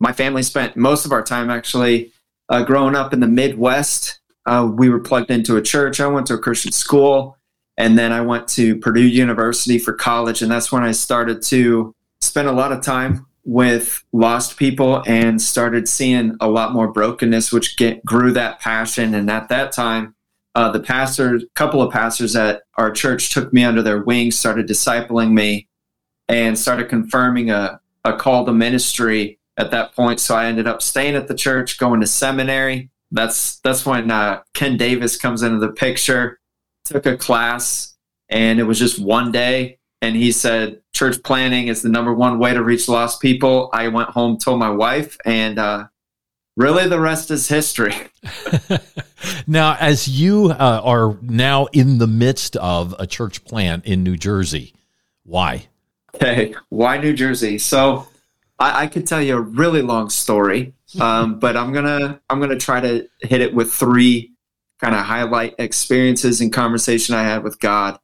My 0.00 0.12
family 0.12 0.42
spent 0.42 0.76
most 0.76 1.04
of 1.04 1.12
our 1.12 1.22
time 1.22 1.50
actually 1.50 2.12
uh, 2.48 2.62
growing 2.64 2.94
up 2.94 3.12
in 3.12 3.20
the 3.20 3.28
Midwest 3.28 4.20
uh, 4.46 4.68
we 4.72 4.88
were 4.88 5.00
plugged 5.00 5.30
into 5.30 5.56
a 5.56 5.62
church. 5.62 6.00
I 6.00 6.06
went 6.06 6.26
to 6.28 6.34
a 6.34 6.38
Christian 6.38 6.72
school, 6.72 7.36
and 7.76 7.98
then 7.98 8.12
I 8.12 8.20
went 8.20 8.48
to 8.48 8.76
Purdue 8.76 9.06
University 9.06 9.78
for 9.78 9.92
college, 9.92 10.42
and 10.42 10.50
that's 10.50 10.72
when 10.72 10.82
I 10.82 10.92
started 10.92 11.42
to 11.42 11.94
spend 12.20 12.48
a 12.48 12.52
lot 12.52 12.72
of 12.72 12.82
time 12.82 13.26
with 13.44 14.04
lost 14.12 14.56
people 14.56 15.02
and 15.06 15.40
started 15.42 15.88
seeing 15.88 16.36
a 16.40 16.48
lot 16.48 16.72
more 16.72 16.92
brokenness, 16.92 17.52
which 17.52 17.76
get, 17.76 18.04
grew 18.04 18.32
that 18.32 18.60
passion. 18.60 19.14
And 19.14 19.28
at 19.30 19.48
that 19.48 19.72
time, 19.72 20.14
uh, 20.54 20.70
the 20.70 20.80
pastor, 20.80 21.36
a 21.36 21.40
couple 21.54 21.82
of 21.82 21.92
pastors 21.92 22.36
at 22.36 22.62
our 22.76 22.90
church 22.90 23.30
took 23.30 23.52
me 23.52 23.64
under 23.64 23.82
their 23.82 24.02
wings, 24.02 24.38
started 24.38 24.68
discipling 24.68 25.32
me, 25.32 25.66
and 26.28 26.58
started 26.58 26.88
confirming 26.88 27.50
a, 27.50 27.80
a 28.04 28.16
call 28.16 28.44
to 28.46 28.52
ministry 28.52 29.38
at 29.56 29.70
that 29.70 29.94
point. 29.94 30.20
So 30.20 30.36
I 30.36 30.46
ended 30.46 30.68
up 30.68 30.82
staying 30.82 31.16
at 31.16 31.26
the 31.26 31.34
church, 31.34 31.78
going 31.78 32.00
to 32.00 32.06
seminary, 32.06 32.90
that's 33.12 33.60
that's 33.60 33.86
when 33.86 34.10
uh, 34.10 34.42
Ken 34.54 34.76
Davis 34.76 35.16
comes 35.16 35.42
into 35.42 35.58
the 35.58 35.72
picture. 35.72 36.40
Took 36.86 37.06
a 37.06 37.16
class, 37.16 37.94
and 38.28 38.58
it 38.58 38.64
was 38.64 38.78
just 38.78 38.98
one 38.98 39.30
day, 39.30 39.78
and 40.00 40.16
he 40.16 40.32
said 40.32 40.80
church 40.92 41.22
planting 41.22 41.68
is 41.68 41.82
the 41.82 41.88
number 41.88 42.12
one 42.12 42.38
way 42.38 42.52
to 42.54 42.62
reach 42.62 42.88
lost 42.88 43.20
people. 43.20 43.70
I 43.72 43.88
went 43.88 44.10
home, 44.10 44.38
told 44.38 44.58
my 44.58 44.70
wife, 44.70 45.16
and 45.24 45.58
uh, 45.58 45.86
really 46.56 46.88
the 46.88 46.98
rest 46.98 47.30
is 47.30 47.48
history. 47.48 47.94
now, 49.46 49.76
as 49.78 50.08
you 50.08 50.50
uh, 50.50 50.80
are 50.82 51.16
now 51.22 51.66
in 51.66 51.98
the 51.98 52.08
midst 52.08 52.56
of 52.56 52.94
a 52.98 53.06
church 53.06 53.44
plant 53.44 53.84
in 53.84 54.02
New 54.02 54.16
Jersey, 54.16 54.74
why? 55.24 55.66
Okay, 56.14 56.54
why 56.68 56.98
New 56.98 57.12
Jersey? 57.12 57.58
So 57.58 58.08
I, 58.62 58.82
I 58.82 58.86
could 58.86 59.06
tell 59.06 59.20
you 59.20 59.36
a 59.36 59.40
really 59.40 59.82
long 59.82 60.08
story 60.08 60.74
um, 61.00 61.38
but 61.38 61.56
I'm 61.56 61.72
gonna 61.72 62.20
I'm 62.28 62.40
gonna 62.40 62.58
try 62.58 62.80
to 62.80 63.08
hit 63.20 63.40
it 63.40 63.54
with 63.54 63.72
three 63.72 64.32
kind 64.80 64.94
of 64.94 65.02
highlight 65.02 65.54
experiences 65.58 66.40
and 66.40 66.52
conversation 66.52 67.14
I 67.14 67.22
had 67.22 67.44
with 67.44 67.60
God. 67.60 67.98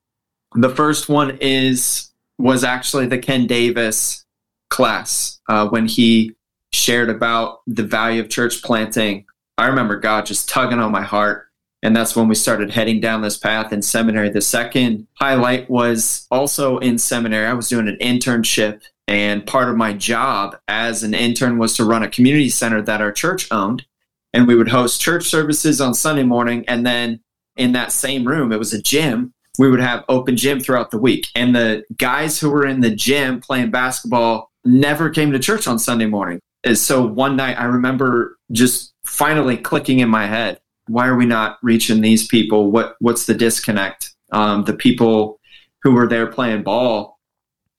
The 0.55 0.71
first 0.71 1.09
one 1.09 1.39
is 1.41 2.11
was 2.39 2.65
actually 2.65 3.07
the 3.07 3.19
Ken 3.19 3.47
Davis 3.47 4.25
class 4.71 5.41
uh, 5.49 5.69
when 5.69 5.87
he 5.87 6.33
shared 6.73 7.11
about 7.11 7.61
the 7.67 7.83
value 7.83 8.21
of 8.21 8.29
church 8.29 8.63
planting. 8.63 9.27
I 9.57 9.67
remember 9.67 9.99
God 9.99 10.27
just 10.27 10.49
tugging 10.49 10.79
on 10.79 10.93
my 10.93 11.03
heart. 11.03 11.47
And 11.81 11.95
that's 11.95 12.17
when 12.17 12.27
we 12.27 12.35
started 12.35 12.73
heading 12.73 13.01
down 13.01 13.23
this 13.23 13.37
path 13.37 13.73
in 13.73 13.83
seminary. 13.83 14.31
The 14.31 14.41
second 14.41 15.07
highlight 15.15 15.71
was 15.71 16.27
also 16.29 16.79
in 16.79 16.99
seminary. 16.99 17.47
I 17.47 17.53
was 17.53 17.69
doing 17.69 17.87
an 17.87 17.99
internship 18.01 18.83
and 19.09 19.47
part 19.47 19.71
of 19.71 19.77
my 19.77 19.95
job 19.95 20.57
as 20.69 21.03
an 21.03 21.15
intern 21.15 21.59
was 21.59 21.75
to 21.77 21.85
run 21.85 22.03
a 22.03 22.11
community 22.11 22.51
center 22.51 22.83
that 22.83 23.01
our 23.01 23.11
church 23.11 23.51
owned. 23.51 23.87
And 24.35 24.47
we 24.47 24.55
would 24.55 24.69
host 24.69 25.01
church 25.01 25.25
services 25.25 25.81
on 25.81 25.95
Sunday 25.95 26.23
morning. 26.23 26.65
And 26.69 26.87
then 26.87 27.21
in 27.57 27.73
that 27.73 27.91
same 27.91 28.29
room, 28.29 28.53
it 28.53 28.59
was 28.59 28.75
a 28.75 28.83
gym. 28.83 29.33
We 29.59 29.71
would 29.71 29.81
have 29.81 30.05
open 30.11 30.37
gym 30.37 30.61
throughout 30.61 30.91
the 30.91 30.99
week. 30.99 31.27
And 31.35 31.57
the 31.57 31.85
guys 31.97 32.39
who 32.39 32.51
were 32.51 32.67
in 32.67 32.83
the 32.83 32.95
gym 32.95 33.41
playing 33.41 33.71
basketball 33.71 34.53
never 34.65 35.09
came 35.09 35.33
to 35.33 35.39
church 35.39 35.67
on 35.67 35.79
Sunday 35.79 36.07
morning. 36.07 36.39
And 36.63 36.77
so 36.77 37.05
one 37.05 37.35
night 37.35 37.59
I 37.59 37.65
remember 37.65 38.37
just 38.53 38.93
finally 39.07 39.57
clicking 39.57 40.01
in 40.01 40.11
my 40.11 40.27
head 40.27 40.61
why 40.89 41.07
are 41.07 41.17
we 41.17 41.27
not 41.27 41.59
reaching 41.63 42.01
these 42.01 42.27
people? 42.27 42.71
What 42.71 42.97
what's 43.01 43.27
the 43.27 43.35
disconnect? 43.35 44.15
Um, 44.33 44.65
the 44.65 44.73
people 44.73 45.39
who 45.83 45.93
were 45.93 46.09
there 46.09 46.27
playing 46.27 46.63
ball 46.63 47.18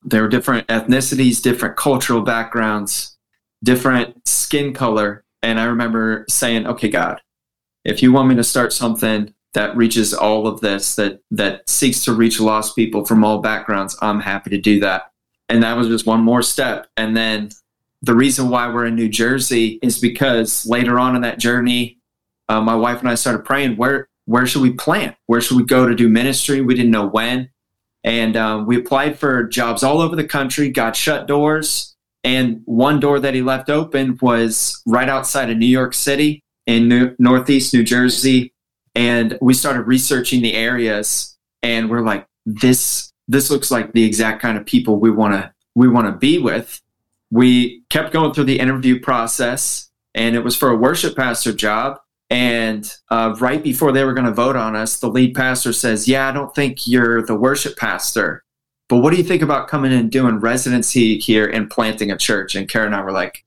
there 0.04 0.22
were 0.22 0.30
different 0.30 0.68
ethnicities, 0.68 1.42
different 1.42 1.76
cultural 1.76 2.22
backgrounds, 2.22 3.18
different 3.64 4.28
skin 4.28 4.74
color. 4.74 5.24
And 5.42 5.60
I 5.60 5.66
remember 5.66 6.26
saying, 6.30 6.68
okay, 6.68 6.90
God, 6.90 7.22
if 7.84 8.02
you 8.02 8.12
want 8.12 8.30
me 8.30 8.36
to 8.36 8.44
start 8.44 8.74
something 8.74 9.34
that 9.54 9.76
reaches 9.76 10.14
all 10.14 10.48
of 10.48 10.62
this, 10.62 10.96
that, 10.96 11.22
that 11.32 11.68
seeks 11.68 12.04
to 12.06 12.14
reach 12.14 12.40
lost 12.40 12.76
people 12.76 13.06
from 13.06 13.24
all 13.24 13.40
backgrounds, 13.40 13.98
I'm 14.02 14.20
happy 14.20 14.50
to 14.52 14.60
do 14.60 14.80
that. 14.82 15.12
And 15.48 15.64
that 15.64 15.76
was 15.76 15.88
just 15.88 16.06
one 16.06 16.22
more 16.22 16.44
step. 16.44 16.88
And 16.96 17.18
then 17.18 17.50
the 18.02 18.16
reason 18.16 18.50
why 18.50 18.68
we're 18.68 18.86
in 18.86 18.96
New 18.96 19.10
Jersey 19.10 19.80
is 19.82 20.00
because 20.00 20.66
later 20.66 21.00
on 21.00 21.16
in 21.16 21.22
that 21.24 21.40
journey, 21.40 21.98
uh, 22.48 22.62
my 22.62 22.76
wife 22.76 23.00
and 23.00 23.10
I 23.10 23.16
started 23.16 23.44
praying, 23.46 23.76
where, 23.76 24.08
where 24.26 24.46
should 24.46 24.62
we 24.62 24.72
plant? 24.72 25.16
Where 25.26 25.42
should 25.42 25.58
we 25.58 25.64
go 25.64 25.88
to 25.88 25.96
do 25.96 26.08
ministry? 26.08 26.62
We 26.62 26.76
didn't 26.76 26.92
know 26.92 27.08
when. 27.08 27.50
And 28.04 28.38
um, 28.38 28.66
we 28.66 28.78
applied 28.78 29.20
for 29.20 29.44
jobs 29.44 29.84
all 29.84 30.02
over 30.02 30.16
the 30.16 30.24
country, 30.24 30.70
got 30.70 30.96
shut 30.96 31.28
doors. 31.28 31.96
And 32.24 32.62
one 32.66 33.00
door 33.00 33.20
that 33.20 33.34
he 33.34 33.42
left 33.42 33.70
open 33.70 34.18
was 34.22 34.82
right 34.86 35.10
outside 35.10 35.50
of 35.50 35.58
New 35.58 35.66
York 35.66 35.94
City 35.94 36.44
in 36.66 36.88
New- 36.88 37.16
Northeast 37.20 37.74
New 37.74 37.84
Jersey. 37.84 38.54
And 38.96 39.38
we 39.42 39.54
started 39.54 39.82
researching 39.82 40.42
the 40.42 40.54
areas 40.54 41.38
and 41.62 41.90
we're 41.90 42.02
like, 42.02 42.26
this, 42.46 43.12
this 43.28 43.50
looks 43.50 43.72
like 43.72 43.94
the 43.94 44.04
exact 44.04 44.42
kind 44.42 44.58
of 44.58 44.66
people 44.66 44.98
we 45.00 45.12
want 45.12 45.34
to, 45.34 45.54
we 45.76 45.88
want 45.88 46.08
to 46.08 46.14
be 46.14 46.40
with. 46.40 46.82
We 47.32 47.84
kept 47.90 48.12
going 48.12 48.34
through 48.34 48.46
the 48.46 48.60
interview 48.60 49.00
process 49.00 49.90
and 50.16 50.36
it 50.36 50.44
was 50.44 50.56
for 50.56 50.70
a 50.70 50.76
worship 50.76 51.16
pastor 51.16 51.54
job. 51.54 52.00
And 52.30 52.92
uh, 53.10 53.36
right 53.40 53.64
before 53.64 53.92
they 53.92 54.04
were 54.04 54.14
going 54.14 54.28
to 54.28 54.32
vote 54.34 54.56
on 54.56 54.76
us, 54.76 55.00
the 55.00 55.10
lead 55.10 55.34
pastor 55.36 55.74
says, 55.74 56.08
Yeah, 56.08 56.28
I 56.30 56.32
don't 56.32 56.54
think 56.54 56.88
you're 56.88 57.26
the 57.26 57.36
worship 57.36 57.76
pastor. 57.78 58.44
But 58.88 58.98
what 58.98 59.12
do 59.12 59.18
you 59.18 59.24
think 59.24 59.42
about 59.42 59.68
coming 59.68 59.94
and 59.94 60.12
doing 60.12 60.40
residency 60.40 61.18
here 61.20 61.48
and 61.48 61.70
planting 61.70 62.12
a 62.12 62.18
church? 62.18 62.56
And 62.56 62.70
Kara 62.70 62.86
and 62.86 62.96
I 62.96 63.02
were 63.02 63.12
like, 63.12 63.44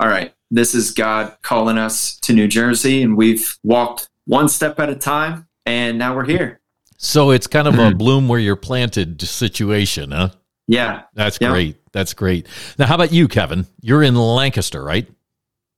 All 0.00 0.08
right, 0.08 0.34
this 0.50 0.74
is 0.74 0.90
God 0.90 1.36
calling 1.42 1.78
us 1.78 2.16
to 2.20 2.32
New 2.32 2.48
Jersey. 2.48 3.02
And 3.02 3.16
we've 3.16 3.56
walked 3.62 4.08
one 4.26 4.48
step 4.48 4.80
at 4.80 4.88
a 4.90 4.96
time. 4.96 5.46
And 5.64 5.98
now 5.98 6.16
we're 6.16 6.24
here. 6.24 6.60
So 6.96 7.30
it's 7.30 7.46
kind 7.46 7.68
of 7.68 7.78
a 7.78 7.94
bloom 7.94 8.26
where 8.26 8.40
you're 8.40 8.56
planted 8.56 9.20
situation, 9.22 10.10
huh? 10.10 10.30
Yeah. 10.66 11.02
That's 11.14 11.38
Yeah. 11.40 11.50
great. 11.50 11.76
That's 11.92 12.14
great. 12.14 12.48
Now, 12.78 12.86
how 12.86 12.96
about 12.96 13.12
you, 13.12 13.28
Kevin? 13.28 13.66
You're 13.80 14.02
in 14.02 14.16
Lancaster, 14.16 14.82
right? 14.82 15.06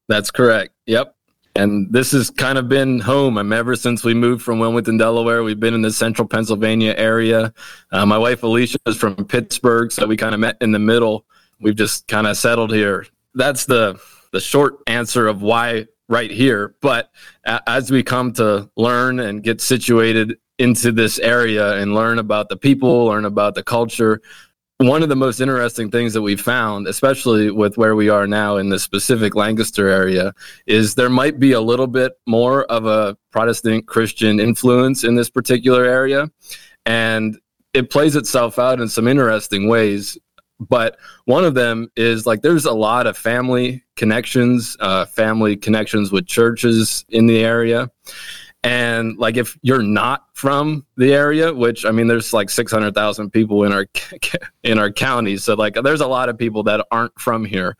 That's 0.09 0.31
correct. 0.31 0.73
Yep. 0.87 1.15
And 1.57 1.93
this 1.93 2.13
has 2.13 2.31
kind 2.31 2.59
of 2.59 2.69
been 2.69 3.01
home. 3.01 3.37
I'm 3.37 3.53
ever 3.53 3.75
since 3.75 4.05
we 4.05 4.15
moved 4.15 4.43
from 4.43 4.59
Wilmington, 4.61 4.97
Delaware. 4.97 5.43
We've 5.43 5.59
been 5.59 5.75
in 5.75 5.83
the 5.83 5.91
central 5.91 6.29
Pennsylvania 6.29 6.95
area. 6.97 7.53
Uh, 7.91 8.07
my 8.07 8.19
wife 8.19 8.43
Alicia 8.43 8.79
is 8.87 8.97
from 8.97 9.17
Pittsburgh, 9.17 9.91
so 9.91 10.07
we 10.07 10.17
kind 10.17 10.35
of 10.35 10.41
met 10.41 10.57
in 10.61 10.71
the 10.71 10.79
middle. 10.79 11.27
We've 11.61 11.77
just 11.77 12.07
kind 12.09 12.27
of 12.27 12.37
settled 12.37 12.73
here. 12.73 13.07
That's 13.35 13.67
the 13.67 14.01
the 14.33 14.41
short 14.41 14.77
answer 14.87 15.27
of 15.27 15.43
why 15.43 15.87
right 16.09 16.31
here. 16.31 16.77
But 16.81 17.11
a- 17.45 17.69
as 17.69 17.91
we 17.91 18.03
come 18.03 18.33
to 18.35 18.71
learn 18.77 19.19
and 19.21 19.43
get 19.43 19.61
situated 19.61 20.39
into 20.59 20.93
this 20.93 21.19
area 21.19 21.75
and 21.77 21.95
learn 21.95 22.19
about 22.19 22.49
the 22.49 22.57
people, 22.57 23.07
learn 23.07 23.25
about 23.25 23.55
the 23.55 23.63
culture, 23.63 24.21
one 24.81 25.03
of 25.03 25.11
the 25.11 25.17
most 25.17 25.41
interesting 25.41 25.91
things 25.91 26.15
that 26.15 26.23
we 26.23 26.37
found, 26.37 26.87
especially 26.87 27.51
with 27.51 27.77
where 27.77 27.95
we 27.95 28.09
are 28.09 28.27
now 28.27 28.57
in 28.57 28.71
the 28.71 28.79
specific 28.79 29.35
Lancaster 29.35 29.89
area, 29.89 30.33
is 30.67 30.95
there 30.95 31.11
might 31.11 31.39
be 31.39 31.53
a 31.53 31.61
little 31.61 31.87
bit 31.87 32.13
more 32.27 32.65
of 32.65 32.87
a 32.87 33.15
Protestant 33.31 33.87
Christian 33.87 34.41
influence 34.41 35.05
in 35.05 35.17
this 35.17 35.29
particular 35.29 35.85
area. 35.85 36.31
And 36.87 37.39
it 37.75 37.91
plays 37.91 38.17
itself 38.17 38.59
out 38.59 38.81
in 38.81 38.89
some 38.89 39.07
interesting 39.07 39.69
ways. 39.69 40.17
But 40.59 40.99
one 41.27 41.45
of 41.45 41.53
them 41.53 41.91
is 41.95 42.27
like 42.27 42.41
there's 42.41 42.65
a 42.65 42.73
lot 42.73 43.07
of 43.07 43.19
family 43.19 43.85
connections, 43.97 44.79
uh, 44.81 45.05
family 45.05 45.57
connections 45.57 46.11
with 46.11 46.27
churches 46.27 47.05
in 47.11 47.27
the 47.27 47.45
area. 47.45 47.91
And 48.63 49.17
like 49.17 49.37
if 49.37 49.57
you're 49.63 49.83
not 49.83 50.25
from 50.35 50.85
the 50.97 51.15
area, 51.15 51.53
which 51.53 51.87
I 51.87 51.93
mean, 51.93 52.09
there's 52.09 52.33
like 52.33 52.51
600,000 52.51 53.31
people 53.31 53.65
in 53.65 53.73
our 53.73 53.87
in 54.63 54.79
our 54.79 54.91
county, 54.91 55.39
so 55.39 55.55
like 55.55 55.77
there's 55.83 56.03
a 56.03 56.07
lot 56.07 56.29
of 56.29 56.37
people 56.37 56.63
that 56.65 56.87
aren't 56.91 57.19
from 57.19 57.45
here. 57.45 57.77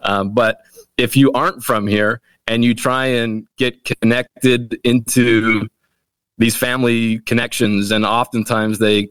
Um, 0.00 0.32
but 0.32 0.62
if 0.96 1.16
you 1.16 1.32
aren't 1.32 1.62
from 1.62 1.86
here 1.86 2.22
and 2.46 2.64
you 2.64 2.74
try 2.74 3.06
and 3.06 3.46
get 3.58 3.84
connected 3.84 4.78
into 4.84 5.68
these 6.38 6.56
family 6.56 7.18
connections, 7.20 7.90
and 7.90 8.06
oftentimes 8.06 8.78
they 8.78 9.08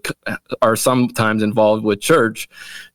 are 0.64 0.76
sometimes 0.76 1.44
involved 1.44 1.84
with 1.84 2.02
church, 2.02 2.50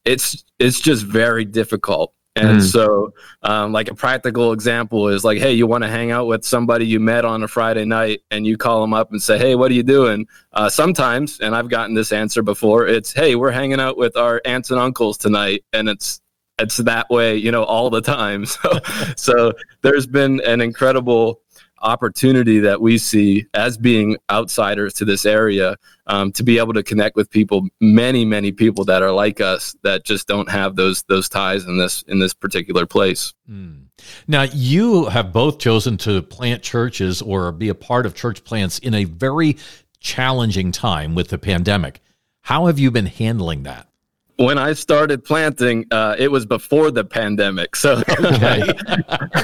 it's 0.05 0.45
it's 0.59 0.81
just 0.81 1.05
very 1.05 1.45
difficult. 1.45 2.13
And 2.37 2.59
Mm. 2.61 2.71
so, 2.71 3.13
um, 3.43 3.73
like 3.73 3.91
a 3.91 3.95
practical 3.95 4.53
example 4.53 5.09
is 5.09 5.25
like, 5.25 5.39
hey, 5.39 5.53
you 5.55 5.67
want 5.67 5.85
to 5.85 5.89
hang 5.89 6.11
out 6.11 6.27
with 6.27 6.45
somebody 6.45 6.87
you 6.87 7.01
met 7.01 7.25
on 7.25 7.43
a 7.43 7.49
Friday 7.49 7.87
night, 7.87 8.21
and 8.31 8.47
you 8.47 8.57
call 8.59 8.83
them 8.83 8.93
up 8.93 9.11
and 9.11 9.23
say, 9.23 9.39
hey, 9.39 9.55
what 9.55 9.71
are 9.71 9.75
you 9.75 9.83
doing? 9.83 10.27
Uh, 10.53 10.69
sometimes, 10.69 11.41
and 11.41 11.57
I've 11.57 11.71
gotten 11.71 11.95
this 11.95 12.13
answer 12.13 12.43
before, 12.43 12.87
it's, 12.87 13.13
hey, 13.13 13.35
we're 13.37 13.51
hanging 13.51 13.81
out 13.81 13.97
with 13.97 14.17
our 14.17 14.41
aunts 14.45 14.71
and 14.71 14.79
uncles 14.79 15.17
tonight, 15.17 15.65
and 15.73 15.89
it's 15.89 16.21
it's 16.59 16.79
that 16.79 17.11
way, 17.11 17.37
you 17.37 17.51
know, 17.53 17.65
all 17.65 17.91
the 17.91 18.01
time. 18.01 18.47
So, 18.63 18.79
so 19.17 19.53
there's 19.83 20.07
been 20.07 20.41
an 20.41 20.61
incredible 20.63 21.41
opportunity 21.83 22.61
that 22.61 22.81
we 22.81 22.99
see 22.99 23.47
as 23.55 23.77
being 23.77 24.17
outsiders 24.31 24.95
to 24.95 25.05
this 25.05 25.27
area 25.27 25.77
um, 26.07 26.33
to 26.33 26.43
be 26.43 26.59
able 26.59 26.73
to 26.73 26.83
connect 26.83 27.17
with 27.17 27.31
people 27.31 27.67
many 27.81 28.25
many 28.25 28.53
people 28.53 28.85
that 28.85 29.03
are 29.03 29.13
like 29.13 29.41
us 29.41 29.77
that 29.83 30.05
just 30.05 30.27
don't 30.27 30.51
have 30.51 30.77
those 30.77 31.03
those 31.05 31.29
ties 31.29 31.65
in 31.65 31.79
this 31.79 32.03
in 32.09 32.19
this 32.19 32.35
particular 32.35 32.87
place 32.87 33.35
Mm. 33.51 33.87
Now, 34.27 34.43
you 34.43 35.07
have 35.07 35.33
both 35.33 35.59
chosen 35.59 35.97
to 35.99 36.23
plant 36.23 36.63
churches 36.63 37.23
or 37.23 37.53
be 37.53 37.69
a 37.69 37.75
part 37.75 38.07
of 38.07 38.15
church 38.15 38.45
plants 38.45 38.79
in 38.79 38.95
a 38.95 39.05
very 39.05 39.57
challenging 40.01 40.73
time 40.73 41.15
with 41.15 41.29
the 41.29 41.39
pandemic. 41.39 42.01
How 42.43 42.67
have 42.67 42.79
you 42.79 42.91
been 42.91 43.07
handling 43.07 43.65
that? 43.65 43.89
When 44.37 44.59
i 44.59 44.73
started 44.73 45.25
planting 45.25 45.85
uh, 45.91 46.15
it 46.19 46.31
was 46.31 46.45
before 46.47 46.91
the 46.91 47.05
pandemic 47.05 47.75
so 47.75 47.95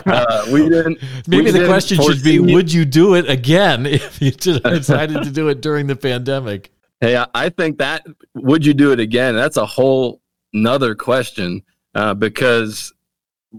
uh, 0.06 0.46
we 0.52 0.68
didn't 0.68 0.98
Maybe 1.26 1.44
we 1.44 1.50
the 1.50 1.58
didn't 1.58 1.68
question 1.68 2.02
should 2.02 2.22
be 2.22 2.38
Would 2.38 2.72
you 2.72 2.84
do 2.84 3.14
it 3.14 3.28
again 3.28 3.86
if 3.86 4.20
you 4.20 4.30
decided 4.32 5.22
to 5.22 5.30
do 5.30 5.48
it 5.48 5.60
during 5.60 5.86
the 5.86 5.96
pandemic? 5.96 6.70
Hey, 7.00 7.22
I- 7.34 7.48
think 7.48 7.78
that 7.78 8.06
would 8.34 8.64
you 8.64 8.74
do 8.74 8.92
it 8.92 9.00
again? 9.00 9.34
That's 9.34 9.56
a 9.56 9.66
whole 9.66 10.20
nother 10.52 10.94
question 10.94 11.62
uh, 11.94 12.14
because 12.14 12.92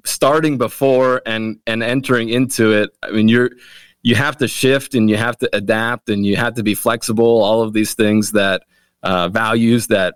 starting 0.05 0.57
before 0.57 1.21
and 1.25 1.59
and 1.67 1.83
entering 1.83 2.29
into 2.29 2.71
it, 2.71 2.89
I 3.01 3.11
mean, 3.11 3.27
you're 3.27 3.51
you 4.01 4.15
have 4.15 4.37
to 4.37 4.47
shift 4.47 4.95
and 4.95 5.09
you 5.09 5.17
have 5.17 5.37
to 5.37 5.49
adapt 5.55 6.09
and 6.09 6.25
you 6.25 6.35
have 6.35 6.55
to 6.55 6.63
be 6.63 6.75
flexible. 6.75 7.43
All 7.43 7.61
of 7.61 7.73
these 7.73 7.93
things 7.93 8.31
that 8.33 8.63
uh, 9.03 9.29
values 9.29 9.87
that 9.87 10.15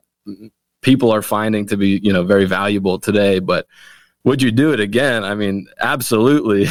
people 0.88 1.12
are 1.12 1.22
finding 1.22 1.66
to 1.66 1.76
be 1.76 2.00
you 2.02 2.14
know 2.14 2.24
very 2.24 2.46
valuable 2.46 2.98
today, 2.98 3.40
but. 3.40 3.68
Would 4.24 4.42
you 4.42 4.52
do 4.52 4.74
it 4.74 4.82
again? 4.82 5.24
I 5.24 5.36
mean, 5.36 5.68
absolutely, 5.80 6.68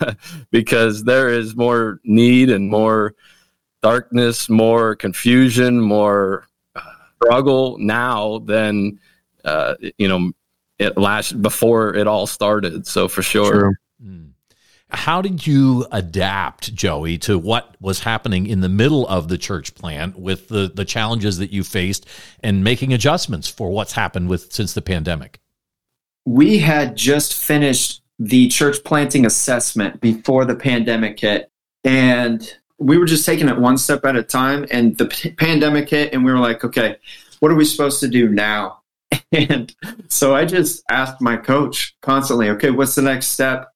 because 0.50 1.04
there 1.04 1.30
is 1.30 1.56
more 1.56 2.00
need 2.04 2.50
and 2.50 2.68
more 2.68 3.14
darkness, 3.82 4.50
more 4.50 4.94
confusion, 4.94 5.80
more 5.80 6.48
uh, 6.76 6.82
struggle 7.16 7.78
now 7.78 8.40
than 8.40 9.00
uh, 9.42 9.76
you 9.96 10.06
know 10.06 10.32
it 10.78 10.98
last 10.98 11.40
before 11.40 11.94
it 11.94 12.06
all 12.06 12.26
started. 12.26 12.86
So 12.86 13.08
for 13.08 13.22
sure. 13.22 13.58
True. 13.58 13.74
Mm. 14.04 14.30
How 14.90 15.20
did 15.20 15.46
you 15.46 15.86
adapt, 15.92 16.74
Joey, 16.74 17.18
to 17.18 17.38
what 17.38 17.76
was 17.80 18.00
happening 18.00 18.46
in 18.46 18.60
the 18.60 18.68
middle 18.68 19.06
of 19.06 19.28
the 19.28 19.36
church 19.36 19.74
plant 19.74 20.18
with 20.18 20.48
the, 20.48 20.70
the 20.74 20.84
challenges 20.84 21.38
that 21.38 21.52
you 21.52 21.62
faced 21.62 22.06
and 22.42 22.64
making 22.64 22.92
adjustments 22.92 23.48
for 23.48 23.70
what's 23.70 23.92
happened 23.92 24.28
with 24.28 24.52
since 24.52 24.72
the 24.72 24.82
pandemic? 24.82 25.40
we 26.28 26.58
had 26.58 26.94
just 26.94 27.32
finished 27.32 28.02
the 28.18 28.48
church 28.48 28.84
planting 28.84 29.24
assessment 29.24 29.98
before 30.00 30.44
the 30.44 30.54
pandemic 30.54 31.18
hit 31.18 31.50
and 31.84 32.54
we 32.78 32.98
were 32.98 33.06
just 33.06 33.24
taking 33.24 33.48
it 33.48 33.56
one 33.56 33.78
step 33.78 34.04
at 34.04 34.14
a 34.14 34.22
time 34.22 34.66
and 34.70 34.98
the 34.98 35.06
p- 35.06 35.30
pandemic 35.30 35.88
hit 35.88 36.12
and 36.12 36.22
we 36.22 36.30
were 36.30 36.38
like 36.38 36.62
okay 36.64 36.96
what 37.40 37.50
are 37.50 37.54
we 37.54 37.64
supposed 37.64 37.98
to 38.00 38.08
do 38.08 38.28
now 38.28 38.80
and 39.32 39.74
so 40.08 40.34
i 40.34 40.44
just 40.44 40.82
asked 40.90 41.20
my 41.22 41.36
coach 41.36 41.96
constantly 42.02 42.50
okay 42.50 42.70
what's 42.70 42.94
the 42.94 43.00
next 43.00 43.28
step 43.28 43.72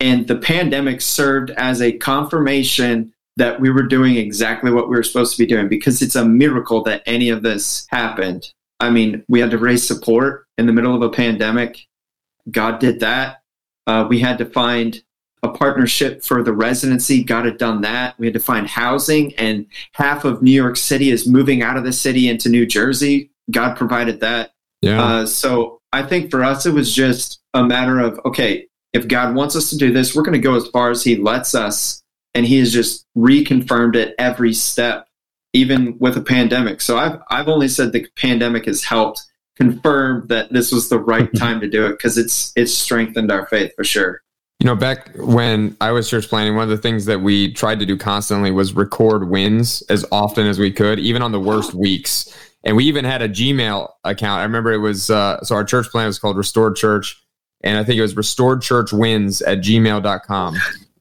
and 0.00 0.26
the 0.28 0.36
pandemic 0.36 1.00
served 1.00 1.50
as 1.50 1.82
a 1.82 1.92
confirmation 1.92 3.12
that 3.36 3.60
we 3.60 3.70
were 3.70 3.84
doing 3.84 4.16
exactly 4.16 4.70
what 4.70 4.88
we 4.88 4.96
were 4.96 5.02
supposed 5.02 5.36
to 5.36 5.42
be 5.42 5.46
doing 5.46 5.68
because 5.68 6.02
it's 6.02 6.16
a 6.16 6.24
miracle 6.24 6.82
that 6.82 7.02
any 7.06 7.30
of 7.30 7.42
this 7.42 7.86
happened 7.90 8.52
I 8.80 8.90
mean, 8.90 9.24
we 9.28 9.40
had 9.40 9.50
to 9.50 9.58
raise 9.58 9.86
support 9.86 10.46
in 10.56 10.66
the 10.66 10.72
middle 10.72 10.94
of 10.94 11.02
a 11.02 11.10
pandemic. 11.10 11.86
God 12.50 12.78
did 12.78 13.00
that. 13.00 13.42
Uh, 13.86 14.06
we 14.08 14.20
had 14.20 14.38
to 14.38 14.46
find 14.46 15.02
a 15.42 15.48
partnership 15.48 16.22
for 16.22 16.42
the 16.42 16.52
residency. 16.52 17.24
God 17.24 17.44
had 17.44 17.58
done 17.58 17.80
that. 17.82 18.18
We 18.18 18.26
had 18.26 18.34
to 18.34 18.40
find 18.40 18.66
housing, 18.66 19.34
and 19.34 19.66
half 19.92 20.24
of 20.24 20.42
New 20.42 20.52
York 20.52 20.76
City 20.76 21.10
is 21.10 21.26
moving 21.26 21.62
out 21.62 21.76
of 21.76 21.84
the 21.84 21.92
city 21.92 22.28
into 22.28 22.48
New 22.48 22.66
Jersey. 22.66 23.30
God 23.50 23.76
provided 23.76 24.20
that. 24.20 24.52
Yeah. 24.82 25.02
Uh, 25.02 25.26
so 25.26 25.80
I 25.92 26.02
think 26.02 26.30
for 26.30 26.44
us, 26.44 26.66
it 26.66 26.74
was 26.74 26.94
just 26.94 27.40
a 27.54 27.64
matter 27.64 27.98
of 27.98 28.20
okay, 28.24 28.66
if 28.98 29.08
God 29.08 29.34
wants 29.34 29.56
us 29.56 29.70
to 29.70 29.76
do 29.76 29.92
this, 29.92 30.14
we're 30.14 30.22
going 30.22 30.32
to 30.32 30.38
go 30.38 30.54
as 30.54 30.66
far 30.68 30.90
as 30.90 31.02
He 31.02 31.16
lets 31.16 31.54
us. 31.54 32.02
And 32.34 32.44
He 32.44 32.58
has 32.58 32.72
just 32.72 33.06
reconfirmed 33.16 33.96
it 33.96 34.14
every 34.18 34.52
step 34.52 35.08
even 35.52 35.98
with 35.98 36.16
a 36.16 36.20
pandemic. 36.20 36.80
So 36.80 36.98
I've 36.98 37.20
I've 37.30 37.48
only 37.48 37.68
said 37.68 37.92
the 37.92 38.06
pandemic 38.16 38.66
has 38.66 38.84
helped 38.84 39.24
confirm 39.56 40.26
that 40.28 40.52
this 40.52 40.70
was 40.70 40.88
the 40.88 40.98
right 40.98 41.32
time 41.34 41.60
to 41.60 41.68
do 41.68 41.86
it 41.86 41.92
because 41.92 42.18
it's 42.18 42.52
it's 42.56 42.72
strengthened 42.72 43.32
our 43.32 43.46
faith 43.46 43.72
for 43.74 43.84
sure. 43.84 44.22
You 44.60 44.66
know, 44.66 44.74
back 44.74 45.10
when 45.16 45.76
I 45.80 45.92
was 45.92 46.10
church 46.10 46.28
planting, 46.28 46.56
one 46.56 46.64
of 46.64 46.70
the 46.70 46.78
things 46.78 47.04
that 47.04 47.20
we 47.20 47.52
tried 47.52 47.78
to 47.78 47.86
do 47.86 47.96
constantly 47.96 48.50
was 48.50 48.72
record 48.72 49.28
wins 49.28 49.82
as 49.88 50.04
often 50.10 50.48
as 50.48 50.58
we 50.58 50.72
could, 50.72 50.98
even 50.98 51.22
on 51.22 51.30
the 51.30 51.40
worst 51.40 51.74
weeks. 51.74 52.36
And 52.64 52.76
we 52.76 52.84
even 52.84 53.04
had 53.04 53.22
a 53.22 53.28
Gmail 53.28 53.88
account. 54.02 54.40
I 54.40 54.42
remember 54.42 54.72
it 54.72 54.78
was 54.78 55.10
uh, 55.10 55.40
so 55.42 55.54
our 55.54 55.62
church 55.62 55.86
plant 55.90 56.08
was 56.08 56.18
called 56.18 56.36
Restored 56.36 56.74
Church, 56.74 57.22
and 57.62 57.78
I 57.78 57.84
think 57.84 57.98
it 57.98 58.02
was 58.02 58.16
Restored 58.16 58.62
Church 58.62 58.92
Wins 58.92 59.42
at 59.42 59.58
gmail.com. 59.58 60.56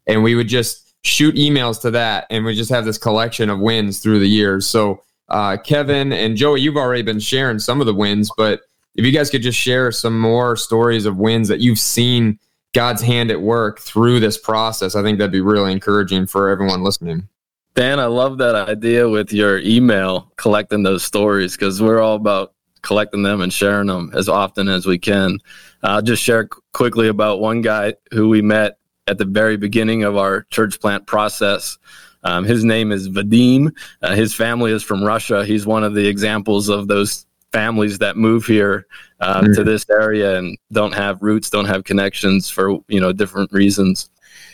And 0.07 0.23
we 0.23 0.35
would 0.35 0.47
just 0.47 0.95
shoot 1.03 1.35
emails 1.35 1.81
to 1.81 1.91
that, 1.91 2.27
and 2.29 2.45
we 2.45 2.55
just 2.55 2.69
have 2.69 2.85
this 2.85 2.97
collection 2.97 3.49
of 3.49 3.59
wins 3.59 3.99
through 3.99 4.19
the 4.19 4.27
years. 4.27 4.65
So 4.65 5.03
uh, 5.29 5.57
Kevin 5.57 6.13
and 6.13 6.37
Joey, 6.37 6.61
you've 6.61 6.77
already 6.77 7.01
been 7.01 7.19
sharing 7.19 7.59
some 7.59 7.81
of 7.81 7.87
the 7.87 7.93
wins, 7.93 8.31
but 8.37 8.61
if 8.95 9.05
you 9.05 9.11
guys 9.11 9.29
could 9.29 9.41
just 9.41 9.59
share 9.59 9.91
some 9.91 10.19
more 10.19 10.55
stories 10.55 11.05
of 11.05 11.17
wins 11.17 11.47
that 11.49 11.59
you've 11.59 11.79
seen 11.79 12.39
God's 12.73 13.01
hand 13.01 13.31
at 13.31 13.41
work 13.41 13.79
through 13.79 14.19
this 14.19 14.37
process, 14.37 14.95
I 14.95 15.03
think 15.03 15.17
that'd 15.17 15.31
be 15.31 15.41
really 15.41 15.71
encouraging 15.71 16.25
for 16.25 16.49
everyone 16.49 16.83
listening. 16.83 17.27
Dan, 17.75 17.99
I 17.99 18.05
love 18.05 18.39
that 18.39 18.55
idea 18.55 19.07
with 19.07 19.31
your 19.31 19.59
email 19.59 20.31
collecting 20.35 20.81
those 20.81 21.03
stories 21.03 21.55
because 21.55 21.79
we're 21.79 22.01
all 22.01 22.15
about 22.15 22.53
collecting 22.87 23.21
them 23.21 23.41
and 23.41 23.51
sharing 23.51 23.87
them 23.87 24.09
as 24.13 24.29
often 24.29 24.69
as 24.69 24.85
we 24.85 24.97
can. 24.97 25.39
I'll 25.83 26.01
just 26.01 26.23
share 26.23 26.47
quickly 26.71 27.09
about 27.09 27.41
one 27.41 27.61
guy 27.61 27.95
who 28.11 28.29
we 28.29 28.41
met 28.41 28.79
at 29.07 29.17
the 29.17 29.25
very 29.25 29.57
beginning 29.57 30.03
of 30.03 30.15
our 30.15 30.43
church 30.51 30.79
plant 30.79 31.05
process. 31.05 31.77
Um, 32.23 32.45
his 32.45 32.63
name 32.63 32.93
is 32.93 33.09
Vadim. 33.09 33.71
Uh, 34.01 34.15
his 34.15 34.33
family 34.33 34.71
is 34.71 34.83
from 34.83 35.03
Russia. 35.03 35.45
He's 35.45 35.65
one 35.65 35.83
of 35.83 35.95
the 35.95 36.07
examples 36.07 36.69
of 36.69 36.87
those 36.87 37.25
families 37.51 37.97
that 37.99 38.15
move 38.15 38.45
here 38.45 38.87
uh, 39.19 39.41
mm-hmm. 39.41 39.53
to 39.53 39.63
this 39.65 39.85
area 39.89 40.37
and 40.37 40.57
don't 40.71 40.93
have 40.93 41.21
roots, 41.21 41.49
don't 41.49 41.65
have 41.65 41.83
connections 41.83 42.49
for 42.49 42.79
you 42.87 43.01
know 43.01 43.11
different 43.11 43.51
reasons. 43.51 44.09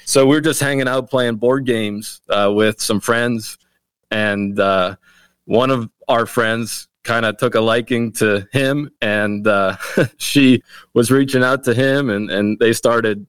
So 0.06 0.26
we're 0.26 0.42
just 0.42 0.60
hanging 0.60 0.88
out 0.88 1.10
playing 1.10 1.36
board 1.36 1.66
games 1.66 2.22
uh, 2.30 2.52
with 2.54 2.82
some 2.82 3.00
friends, 3.00 3.58
and 4.12 4.60
uh, 4.60 4.96
one 5.46 5.70
of 5.70 5.90
our 6.08 6.26
friends 6.26 6.88
kind 7.04 7.26
of 7.26 7.38
took 7.38 7.56
a 7.56 7.62
liking 7.62 8.12
to 8.14 8.48
him, 8.52 8.90
and 9.02 9.48
uh, 9.48 9.76
she 10.18 10.64
was 10.94 11.12
reaching 11.12 11.44
out 11.44 11.64
to 11.66 11.74
him, 11.74 12.10
and 12.10 12.30
and 12.30 12.58
they 12.60 12.74
started, 12.74 13.26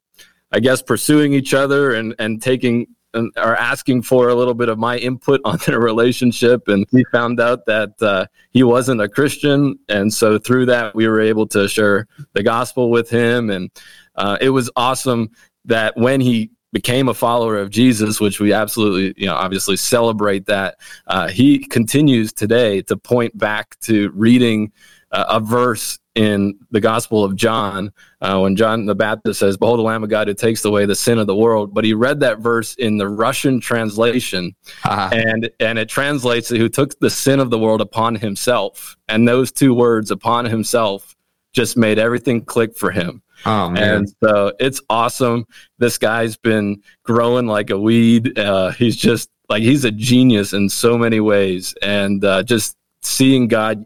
I 0.52 0.60
guess, 0.60 0.82
pursuing 0.82 1.32
each 1.32 1.54
other 1.54 1.92
and 1.94 2.14
and 2.18 2.40
taking 2.42 2.86
and 3.14 3.32
are 3.36 3.56
asking 3.56 4.02
for 4.02 4.28
a 4.28 4.34
little 4.34 4.54
bit 4.54 4.68
of 4.68 4.78
my 4.78 4.98
input 4.98 5.40
on 5.44 5.58
their 5.66 5.80
relationship. 5.80 6.68
And 6.68 6.86
we 6.92 7.04
found 7.12 7.40
out 7.40 7.66
that 7.66 7.90
uh, 8.02 8.26
he 8.50 8.62
wasn't 8.62 9.00
a 9.00 9.08
Christian. 9.08 9.78
And 9.88 10.12
so 10.12 10.38
through 10.38 10.66
that, 10.66 10.94
we 10.94 11.08
were 11.08 11.20
able 11.20 11.46
to 11.48 11.68
share 11.68 12.06
the 12.32 12.42
gospel 12.42 12.90
with 12.90 13.08
him. 13.08 13.50
And 13.50 13.70
uh, 14.16 14.38
it 14.40 14.50
was 14.50 14.70
awesome 14.76 15.30
that 15.64 15.96
when 15.96 16.20
he 16.20 16.50
became 16.74 17.08
a 17.08 17.14
follower 17.14 17.56
of 17.56 17.70
Jesus, 17.70 18.20
which 18.20 18.40
we 18.40 18.52
absolutely, 18.52 19.14
you 19.16 19.28
know, 19.28 19.36
obviously 19.36 19.76
celebrate 19.76 20.44
that, 20.46 20.76
uh, 21.06 21.28
he 21.28 21.60
continues 21.60 22.32
today 22.32 22.82
to 22.82 22.96
point 22.96 23.38
back 23.38 23.78
to 23.80 24.10
reading 24.10 24.72
uh, 25.12 25.24
a 25.28 25.40
verse 25.40 26.00
in 26.16 26.58
the 26.72 26.80
Gospel 26.80 27.22
of 27.22 27.36
John 27.36 27.92
uh, 28.20 28.40
when 28.40 28.56
John 28.56 28.86
the 28.86 28.94
Baptist 28.96 29.38
says, 29.38 29.56
Behold, 29.56 29.78
the 29.78 29.84
Lamb 29.84 30.02
of 30.02 30.10
God 30.10 30.26
who 30.26 30.34
takes 30.34 30.64
away 30.64 30.84
the 30.84 30.96
sin 30.96 31.20
of 31.20 31.28
the 31.28 31.36
world. 31.36 31.72
But 31.72 31.84
he 31.84 31.94
read 31.94 32.18
that 32.20 32.40
verse 32.40 32.74
in 32.74 32.96
the 32.96 33.08
Russian 33.08 33.60
translation, 33.60 34.56
uh-huh. 34.84 35.10
and, 35.12 35.50
and 35.60 35.78
it 35.78 35.88
translates 35.88 36.48
who 36.48 36.68
took 36.68 36.98
the 36.98 37.10
sin 37.10 37.38
of 37.38 37.50
the 37.50 37.58
world 37.58 37.80
upon 37.82 38.16
himself. 38.16 38.96
And 39.08 39.28
those 39.28 39.52
two 39.52 39.74
words, 39.74 40.10
upon 40.10 40.44
himself, 40.44 41.14
just 41.52 41.76
made 41.76 42.00
everything 42.00 42.44
click 42.44 42.76
for 42.76 42.90
him. 42.90 43.22
Oh, 43.46 43.70
man. 43.70 43.94
And 43.94 44.14
so 44.22 44.52
it's 44.58 44.80
awesome. 44.88 45.46
This 45.78 45.98
guy's 45.98 46.36
been 46.36 46.82
growing 47.02 47.46
like 47.46 47.70
a 47.70 47.78
weed. 47.78 48.38
Uh, 48.38 48.70
he's 48.70 48.96
just 48.96 49.30
like, 49.48 49.62
he's 49.62 49.84
a 49.84 49.90
genius 49.90 50.52
in 50.52 50.68
so 50.68 50.96
many 50.96 51.20
ways. 51.20 51.74
And 51.82 52.24
uh, 52.24 52.42
just 52.42 52.76
seeing 53.02 53.48
God 53.48 53.84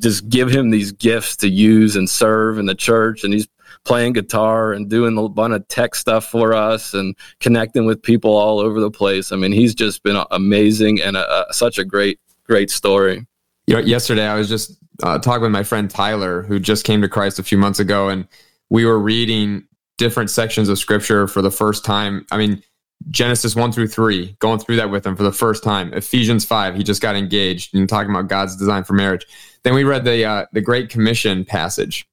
just 0.00 0.28
give 0.28 0.50
him 0.50 0.70
these 0.70 0.92
gifts 0.92 1.36
to 1.36 1.48
use 1.48 1.96
and 1.96 2.08
serve 2.08 2.58
in 2.58 2.66
the 2.66 2.74
church 2.74 3.24
and 3.24 3.32
he's 3.32 3.46
playing 3.84 4.12
guitar 4.12 4.72
and 4.72 4.88
doing 4.88 5.16
a 5.16 5.28
bunch 5.28 5.54
of 5.54 5.66
tech 5.68 5.94
stuff 5.94 6.26
for 6.26 6.54
us 6.54 6.94
and 6.94 7.14
connecting 7.40 7.84
with 7.84 8.02
people 8.02 8.36
all 8.36 8.58
over 8.58 8.80
the 8.80 8.90
place 8.90 9.30
i 9.30 9.36
mean 9.36 9.52
he's 9.52 9.74
just 9.74 10.02
been 10.02 10.22
amazing 10.30 11.00
and 11.00 11.16
a, 11.16 11.48
a, 11.48 11.52
such 11.52 11.78
a 11.78 11.84
great 11.84 12.18
great 12.44 12.70
story 12.70 13.26
you 13.66 13.74
know, 13.74 13.80
yesterday 13.80 14.26
i 14.26 14.34
was 14.34 14.48
just 14.48 14.78
uh, 15.02 15.18
talking 15.18 15.42
with 15.42 15.52
my 15.52 15.62
friend 15.62 15.90
tyler 15.90 16.42
who 16.42 16.58
just 16.58 16.84
came 16.84 17.00
to 17.00 17.08
christ 17.08 17.38
a 17.38 17.42
few 17.42 17.58
months 17.58 17.78
ago 17.78 18.08
and 18.08 18.26
we 18.70 18.84
were 18.84 18.98
reading 18.98 19.66
different 19.98 20.30
sections 20.30 20.68
of 20.68 20.78
scripture 20.78 21.28
for 21.28 21.42
the 21.42 21.50
first 21.50 21.84
time 21.84 22.26
i 22.30 22.36
mean 22.36 22.62
Genesis 23.10 23.54
1 23.54 23.72
through 23.72 23.88
3, 23.88 24.36
going 24.38 24.58
through 24.58 24.76
that 24.76 24.90
with 24.90 25.06
him 25.06 25.16
for 25.16 25.24
the 25.24 25.32
first 25.32 25.62
time. 25.62 25.92
Ephesians 25.92 26.44
5, 26.44 26.74
he 26.74 26.82
just 26.82 27.02
got 27.02 27.16
engaged 27.16 27.74
and 27.74 27.88
talking 27.88 28.10
about 28.10 28.28
God's 28.28 28.56
design 28.56 28.84
for 28.84 28.94
marriage. 28.94 29.26
Then 29.62 29.74
we 29.74 29.84
read 29.84 30.04
the 30.04 30.24
uh, 30.24 30.46
the 30.52 30.60
Great 30.60 30.90
Commission 30.90 31.44
passage 31.44 32.06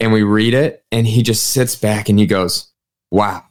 and 0.00 0.12
we 0.12 0.22
read 0.22 0.54
it 0.54 0.84
and 0.90 1.06
he 1.06 1.22
just 1.22 1.50
sits 1.50 1.76
back 1.76 2.08
and 2.08 2.18
he 2.18 2.26
goes, 2.26 2.70
"Wow. 3.10 3.44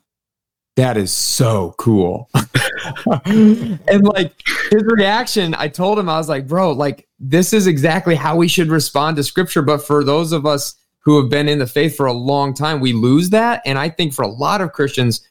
That 0.78 0.96
is 0.96 1.12
so 1.12 1.76
cool." 1.78 2.30
and 3.26 4.04
like 4.04 4.34
his 4.72 4.84
reaction, 4.84 5.54
I 5.58 5.68
told 5.68 6.00
him 6.00 6.08
I 6.08 6.18
was 6.18 6.30
like, 6.30 6.48
"Bro, 6.48 6.74
like 6.74 7.08
this 7.20 7.52
is 7.52 7.68
exactly 7.68 8.16
how 8.16 8.38
we 8.38 8.48
should 8.48 8.70
respond 8.70 9.18
to 9.18 9.24
scripture, 9.24 9.62
but 9.62 9.86
for 9.86 10.04
those 10.04 10.32
of 10.32 10.46
us 10.46 10.76
who 11.02 11.20
have 11.20 11.30
been 11.30 11.50
in 11.50 11.60
the 11.60 11.68
faith 11.68 11.96
for 11.96 12.06
a 12.06 12.14
long 12.14 12.54
time, 12.54 12.80
we 12.80 12.94
lose 12.94 13.30
that. 13.32 13.62
And 13.66 13.78
I 13.78 13.90
think 13.90 14.14
for 14.14 14.22
a 14.22 14.28
lot 14.28 14.62
of 14.62 14.72
Christians, 14.72 15.28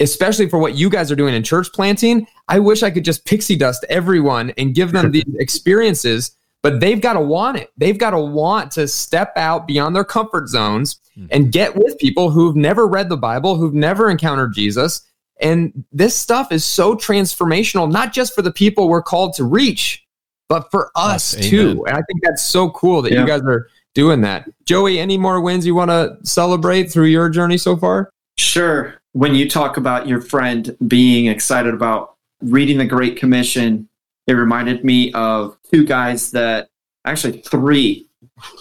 especially 0.00 0.48
for 0.48 0.58
what 0.58 0.74
you 0.74 0.90
guys 0.90 1.10
are 1.10 1.16
doing 1.16 1.34
in 1.34 1.42
church 1.42 1.72
planting, 1.72 2.26
I 2.48 2.58
wish 2.58 2.82
I 2.82 2.90
could 2.90 3.04
just 3.04 3.24
pixie 3.24 3.56
dust 3.56 3.84
everyone 3.88 4.50
and 4.58 4.74
give 4.74 4.92
them 4.92 5.10
these 5.10 5.24
experiences, 5.38 6.36
but 6.62 6.80
they've 6.80 7.00
got 7.00 7.14
to 7.14 7.20
want 7.20 7.56
it. 7.56 7.72
They've 7.78 7.96
got 7.96 8.10
to 8.10 8.20
want 8.20 8.70
to 8.72 8.86
step 8.86 9.32
out 9.36 9.66
beyond 9.66 9.96
their 9.96 10.04
comfort 10.04 10.48
zones 10.48 11.00
hmm. 11.14 11.26
and 11.30 11.50
get 11.50 11.74
with 11.74 11.98
people 11.98 12.30
who've 12.30 12.56
never 12.56 12.86
read 12.86 13.08
the 13.08 13.16
Bible, 13.16 13.56
who've 13.56 13.74
never 13.74 14.10
encountered 14.10 14.52
Jesus. 14.52 15.02
And 15.40 15.84
this 15.92 16.14
stuff 16.14 16.52
is 16.52 16.64
so 16.64 16.94
transformational, 16.94 17.90
not 17.90 18.12
just 18.12 18.34
for 18.34 18.42
the 18.42 18.52
people 18.52 18.88
we're 18.88 19.02
called 19.02 19.34
to 19.34 19.44
reach, 19.44 20.06
but 20.48 20.70
for 20.70 20.90
us 20.94 21.34
too. 21.34 21.84
And 21.86 21.96
I 21.96 22.00
think 22.02 22.22
that's 22.22 22.42
so 22.42 22.70
cool 22.70 23.02
that 23.02 23.12
yeah. 23.12 23.20
you 23.20 23.26
guys 23.26 23.42
are 23.42 23.68
doing 23.96 24.20
that. 24.20 24.48
Joey, 24.64 25.00
any 25.00 25.18
more 25.18 25.40
wins 25.40 25.66
you 25.66 25.74
want 25.74 25.90
to 25.90 26.18
celebrate 26.22 26.84
through 26.92 27.06
your 27.06 27.28
journey 27.28 27.58
so 27.58 27.76
far? 27.76 28.10
Sure 28.38 29.00
when 29.16 29.34
you 29.34 29.48
talk 29.48 29.78
about 29.78 30.06
your 30.06 30.20
friend 30.20 30.76
being 30.86 31.24
excited 31.24 31.72
about 31.72 32.16
reading 32.42 32.76
the 32.76 32.84
Great 32.84 33.16
Commission, 33.16 33.88
it 34.26 34.34
reminded 34.34 34.84
me 34.84 35.10
of 35.14 35.56
two 35.72 35.86
guys 35.86 36.32
that 36.32 36.68
actually 37.06 37.40
three 37.40 38.06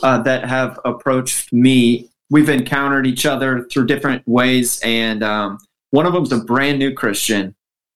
uh, 0.01 0.21
that 0.21 0.47
have 0.47 0.79
approached 0.85 1.51
me. 1.51 2.09
We've 2.29 2.47
encountered 2.47 3.05
each 3.05 3.25
other 3.25 3.65
through 3.65 3.87
different 3.87 4.25
ways, 4.25 4.79
and 4.79 5.23
um, 5.23 5.57
one 5.89 6.05
of 6.05 6.13
them's 6.13 6.31
a 6.31 6.37
brand 6.37 6.79
new 6.79 6.93
Christian 6.93 7.53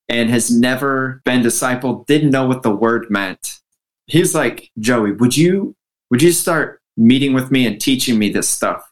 and 0.10 0.30
has 0.30 0.52
never 0.52 1.22
been 1.24 1.42
discipled, 1.42 2.08
didn't 2.08 2.32
know 2.32 2.46
what 2.46 2.62
the 2.62 2.76
word 2.76 3.10
meant. 3.10 3.62
He's 4.08 4.36
like, 4.36 4.70
Joey, 4.80 5.14
would 5.14 5.38
you 5.38 5.78
would 6.12 6.22
you 6.22 6.34
start 6.34 6.79
meeting 7.00 7.34
with 7.34 7.52
me 7.52 7.66
and 7.66 7.80
teaching 7.80 8.20
me 8.20 8.30
this 8.30 8.50
stuff? 8.50 8.84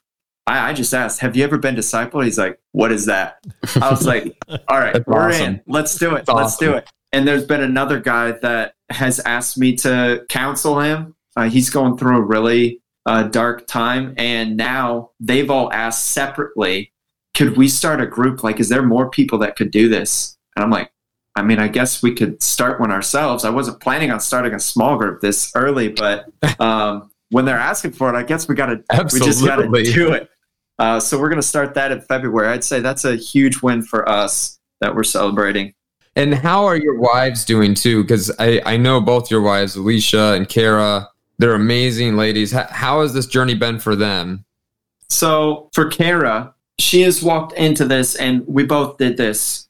I, 0.47 0.69
I, 0.69 0.73
just 0.73 0.93
asked, 0.93 1.19
have 1.19 1.35
you 1.35 1.43
ever 1.43 1.57
been 1.57 1.75
discipled? 1.75 2.23
He's 2.23 2.37
like, 2.37 2.59
what 2.71 2.91
is 2.91 3.05
that? 3.05 3.39
I 3.81 3.89
was 3.89 4.07
like, 4.07 4.35
all 4.67 4.79
right, 4.79 5.05
we're 5.05 5.29
awesome. 5.29 5.55
in. 5.55 5.61
Let's 5.67 5.95
do 5.95 6.15
it. 6.15 6.25
That's 6.25 6.29
Let's 6.29 6.53
awesome. 6.53 6.67
do 6.67 6.73
it. 6.75 6.89
And 7.11 7.27
there's 7.27 7.45
been 7.45 7.61
another 7.61 7.99
guy 7.99 8.31
that 8.31 8.75
has 8.89 9.19
asked 9.19 9.57
me 9.57 9.75
to 9.77 10.25
counsel 10.29 10.79
him. 10.79 11.15
Uh, 11.35 11.49
he's 11.49 11.69
going 11.69 11.97
through 11.97 12.17
a 12.17 12.21
really 12.21 12.81
uh, 13.05 13.23
dark 13.23 13.67
time. 13.67 14.13
And 14.17 14.57
now 14.57 15.11
they've 15.19 15.49
all 15.49 15.71
asked 15.71 16.07
separately, 16.07 16.91
could 17.33 17.57
we 17.57 17.67
start 17.67 18.01
a 18.01 18.07
group? 18.07 18.43
Like, 18.43 18.59
is 18.59 18.69
there 18.69 18.83
more 18.83 19.09
people 19.09 19.37
that 19.39 19.55
could 19.55 19.71
do 19.71 19.89
this? 19.89 20.37
And 20.55 20.63
I'm 20.63 20.71
like, 20.71 20.91
I 21.35 21.43
mean, 21.43 21.59
I 21.59 21.67
guess 21.67 22.01
we 22.01 22.15
could 22.15 22.41
start 22.41 22.79
one 22.79 22.91
ourselves. 22.91 23.45
I 23.45 23.51
wasn't 23.51 23.79
planning 23.79 24.11
on 24.11 24.19
starting 24.19 24.53
a 24.53 24.59
small 24.59 24.97
group 24.97 25.21
this 25.21 25.51
early, 25.55 25.89
but 25.89 26.25
um, 26.59 27.11
when 27.29 27.45
they're 27.45 27.57
asking 27.57 27.91
for 27.91 28.13
it, 28.13 28.17
I 28.17 28.23
guess 28.23 28.47
we 28.47 28.55
got 28.55 28.67
to, 28.67 28.83
we 29.13 29.19
just 29.19 29.43
got 29.45 29.57
to 29.57 29.83
do 29.83 30.13
it. 30.13 30.29
Uh, 30.79 30.99
so 30.99 31.19
we're 31.19 31.29
going 31.29 31.41
to 31.41 31.47
start 31.47 31.73
that 31.73 31.91
in 31.91 32.01
February. 32.01 32.47
I'd 32.49 32.63
say 32.63 32.79
that's 32.79 33.03
a 33.03 33.15
huge 33.15 33.61
win 33.61 33.81
for 33.81 34.07
us 34.07 34.59
that 34.79 34.95
we're 34.95 35.03
celebrating. 35.03 35.73
And 36.15 36.33
how 36.33 36.65
are 36.65 36.75
your 36.75 36.99
wives 36.99 37.45
doing 37.45 37.73
too? 37.73 38.03
Because 38.03 38.31
I, 38.39 38.61
I 38.65 38.77
know 38.77 39.01
both 39.01 39.29
your 39.29 39.41
wives, 39.41 39.75
Alicia 39.75 40.33
and 40.33 40.47
Kara, 40.47 41.09
they're 41.37 41.53
amazing 41.53 42.17
ladies. 42.17 42.51
How, 42.51 42.67
how 42.69 43.01
has 43.01 43.13
this 43.13 43.27
journey 43.27 43.55
been 43.55 43.79
for 43.79 43.95
them? 43.95 44.45
So 45.09 45.69
for 45.73 45.89
Kara, 45.89 46.53
she 46.79 47.01
has 47.01 47.23
walked 47.23 47.53
into 47.53 47.85
this 47.85 48.15
and 48.15 48.45
we 48.47 48.63
both 48.63 48.97
did 48.97 49.17
this. 49.17 49.67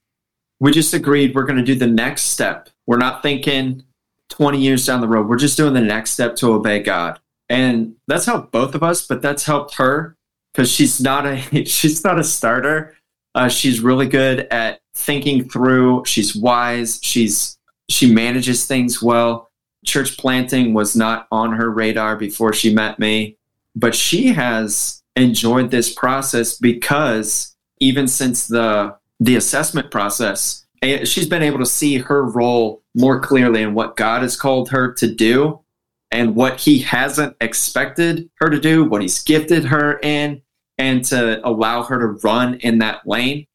We 0.59 0.71
just 0.71 0.93
agreed 0.93 1.35
we're 1.35 1.43
going 1.43 1.59
to 1.59 1.63
do 1.63 1.75
the 1.75 1.87
next 1.87 2.23
step. 2.23 2.69
We're 2.85 2.97
not 2.97 3.21
thinking 3.21 3.83
20 4.29 4.59
years 4.59 4.85
down 4.85 5.01
the 5.01 5.07
road. 5.07 5.27
We're 5.27 5.37
just 5.37 5.57
doing 5.57 5.73
the 5.73 5.81
next 5.81 6.11
step 6.11 6.35
to 6.37 6.53
obey 6.53 6.81
God. 6.81 7.19
And 7.49 7.95
that's 8.07 8.25
helped 8.25 8.51
both 8.51 8.75
of 8.75 8.83
us, 8.83 9.05
but 9.05 9.21
that's 9.21 9.45
helped 9.45 9.75
her 9.75 10.17
because 10.53 10.71
she's 10.71 10.99
not 10.99 11.25
a 11.25 11.37
she's 11.65 12.03
not 12.03 12.19
a 12.19 12.23
starter. 12.23 12.95
Uh, 13.35 13.47
she's 13.47 13.81
really 13.81 14.07
good 14.07 14.47
at 14.51 14.81
thinking 14.95 15.47
through. 15.47 16.03
She's 16.05 16.35
wise. 16.35 16.99
She's 17.03 17.57
she 17.89 18.11
manages 18.11 18.65
things 18.65 19.01
well. 19.01 19.49
Church 19.85 20.17
planting 20.17 20.73
was 20.73 20.95
not 20.95 21.27
on 21.31 21.53
her 21.53 21.69
radar 21.69 22.17
before 22.17 22.51
she 22.51 22.73
met 22.73 22.99
me, 22.99 23.37
but 23.75 23.95
she 23.95 24.27
has 24.33 25.03
enjoyed 25.15 25.71
this 25.71 25.93
process 25.93 26.57
because 26.57 27.55
even 27.79 28.07
since 28.07 28.47
the 28.47 28.95
the 29.19 29.35
assessment 29.35 29.91
process, 29.91 30.65
eh, 30.81 31.05
she's 31.05 31.29
been 31.29 31.43
able 31.43 31.59
to 31.59 31.65
see 31.65 31.97
her 31.97 32.23
role 32.23 32.81
more 32.95 33.19
clearly 33.19 33.61
in 33.61 33.73
what 33.73 33.95
God 33.95 34.23
has 34.23 34.35
called 34.35 34.69
her 34.69 34.91
to 34.93 35.13
do 35.13 35.61
and 36.11 36.35
what 36.35 36.59
he 36.59 36.79
hasn't 36.79 37.35
expected 37.41 38.29
her 38.39 38.49
to 38.49 38.59
do, 38.59 38.85
what 38.85 39.01
he's 39.01 39.23
gifted 39.23 39.65
her 39.65 39.99
in, 39.99 40.41
and 40.77 41.03
to 41.05 41.45
allow 41.47 41.83
her 41.83 41.99
to 41.99 42.19
run 42.23 42.55
in 42.55 42.79
that 42.79 43.01
lane. 43.05 43.45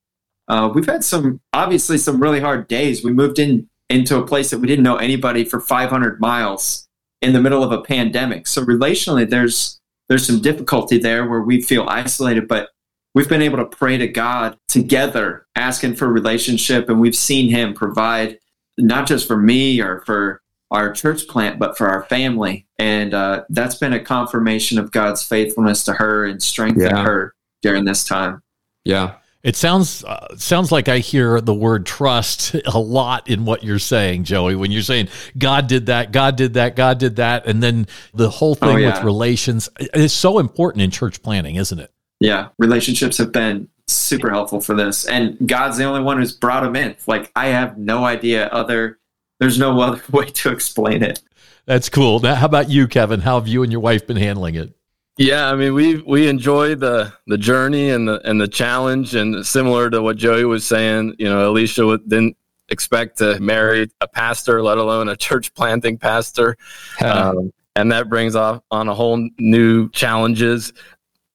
Uh, 0.49 0.71
we've 0.75 0.87
had 0.87 1.05
some, 1.05 1.41
obviously, 1.53 1.97
some 1.97 2.21
really 2.21 2.41
hard 2.41 2.69
days. 2.69 3.05
We 3.05 3.13
moved 3.13 3.39
in 3.39 3.69
into 3.89 4.17
a 4.17 4.27
place 4.27 4.51
that 4.51 4.59
we 4.59 4.67
didn't 4.67 4.85
know 4.85 4.97
anybody 4.97 5.45
for 5.45 5.61
500 5.61 6.21
miles 6.21 6.89
in 7.21 7.33
the 7.33 7.41
middle 7.41 7.63
of 7.63 7.73
a 7.73 7.83
pandemic. 7.83 8.47
So 8.47 8.65
relationally, 8.65 9.29
there's 9.29 9.79
there's 10.09 10.27
some 10.27 10.43
difficulty 10.43 10.99
there 10.99 11.27
where 11.27 11.41
we 11.41 11.63
feel 11.63 11.89
isolated. 11.89 12.49
But 12.49 12.69
we've 13.15 13.29
been 13.29 13.41
able 13.41 13.59
to 13.59 13.65
pray 13.65 13.97
to 13.97 14.09
God 14.09 14.59
together, 14.69 15.47
asking 15.57 15.95
for 15.95 16.09
relationship, 16.09 16.89
and 16.89 17.01
we've 17.01 17.17
seen 17.17 17.49
Him 17.49 17.73
provide 17.73 18.39
not 18.77 19.07
just 19.07 19.27
for 19.27 19.37
me 19.37 19.81
or 19.81 20.03
for 20.05 20.42
our 20.73 20.93
church 20.93 21.29
plant, 21.29 21.59
but 21.59 21.77
for 21.79 21.89
our 21.89 22.05
family. 22.05 22.67
And 22.79 23.15
uh, 23.15 23.45
that's 23.49 23.77
been 23.77 23.93
a 23.93 24.01
confirmation 24.01 24.79
of 24.79 24.91
God's 24.91 25.23
faithfulness 25.23 25.85
to 25.85 25.93
her 25.93 26.25
and 26.25 26.43
strengthen 26.43 26.83
yeah. 26.83 27.05
her 27.05 27.35
during 27.61 27.85
this 27.85 28.05
time. 28.05 28.43
Yeah. 28.85 29.17
It 29.43 29.57
sounds 29.57 30.05
uh, 30.05 30.37
sounds 30.37 30.71
like 30.71 30.89
I 30.89 30.99
hear 30.99 31.41
the 31.41 31.55
word 31.55 31.85
trust 31.85 32.55
a 32.65 32.79
lot 32.79 33.29
in 33.29 33.45
what 33.45 33.65
you're 33.65 33.81
saying, 33.81 34.25
Joey. 34.25 34.55
When 34.55 34.71
you're 34.71 34.83
saying 34.83 35.09
God 35.37 35.67
did 35.67 35.87
that, 35.87 36.13
God 36.13 36.37
did 36.37 36.55
that, 36.55 36.77
God 36.77 36.99
did 36.99 37.17
that, 37.17 37.47
and 37.47 37.61
then 37.63 37.89
the 38.15 38.31
whole 38.31 38.55
thing 38.55 38.69
oh, 38.69 38.77
yeah. 38.77 38.95
with 38.95 39.05
relations 39.05 39.69
is 39.95 40.13
so 40.13 40.39
important 40.39 40.83
in 40.83 40.91
church 40.93 41.23
planting, 41.23 41.57
isn't 41.57 41.79
it? 41.79 41.93
Yeah, 42.21 42.51
relationships 42.59 43.19
have 43.19 43.33
been 43.33 43.69
super 43.89 44.31
helpful 44.31 44.61
for 44.61 44.77
this, 44.77 45.07
and 45.07 45.37
God's 45.45 45.77
the 45.77 45.85
only 45.85 46.03
one 46.03 46.19
who's 46.19 46.33
brought 46.33 46.63
them 46.63 46.77
in. 46.77 46.95
Like 47.09 47.33
I 47.35 47.49
have 47.49 47.77
no 47.77 48.05
idea 48.05 48.47
other. 48.47 49.01
There's 49.43 49.59
no 49.59 49.81
other 49.81 50.01
way 50.13 50.27
to 50.27 50.53
explain 50.53 51.03
it. 51.03 51.21
That's 51.67 51.89
cool. 51.89 52.21
Now, 52.21 52.37
how 52.37 52.47
about 52.47 52.71
you, 52.71 52.87
Kevin? 52.87 53.19
How 53.19 53.41
have 53.41 53.49
you 53.49 53.65
and 53.65 53.73
your 53.73 53.81
wife 53.81 54.07
been 54.07 54.17
handling 54.17 54.55
it? 54.55 54.73
Yeah, 55.19 55.51
I 55.51 55.57
mean 55.57 55.75
we 55.75 55.97
we 55.97 56.29
enjoy 56.29 56.77
the 56.77 57.13
the 57.27 57.37
journey 57.37 57.91
and 57.91 58.07
the 58.09 58.21
and 58.27 58.41
the 58.41 58.47
challenge, 58.47 59.17
and 59.17 59.45
similar 59.45 59.91
to 59.91 60.01
what 60.01 60.17
Joey 60.17 60.45
was 60.45 60.65
saying, 60.65 61.17
you 61.19 61.29
know, 61.29 61.51
Alicia 61.51 61.99
didn't 62.07 62.37
expect 62.69 63.19
to 63.19 63.39
marry 63.41 63.89
a 64.01 64.07
pastor, 64.07 64.63
let 64.63 64.79
alone 64.79 65.09
a 65.09 65.17
church 65.17 65.53
planting 65.55 65.99
pastor, 65.99 66.57
um, 67.05 67.53
and 67.75 67.91
that 67.91 68.09
brings 68.09 68.37
off 68.37 68.63
on 68.71 68.89
a 68.89 68.95
whole 68.95 69.29
new 69.39 69.91
challenges. 69.91 70.73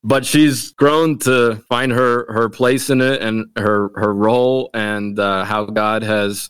But 0.04 0.26
she's 0.26 0.72
grown 0.72 1.20
to 1.20 1.58
find 1.68 1.92
her 1.92 2.32
her 2.32 2.48
place 2.48 2.90
in 2.90 3.02
it 3.02 3.22
and 3.22 3.48
her 3.58 3.92
her 3.96 4.14
role, 4.14 4.70
and 4.74 5.20
uh, 5.20 5.44
how 5.44 5.66
God 5.66 6.04
has 6.04 6.50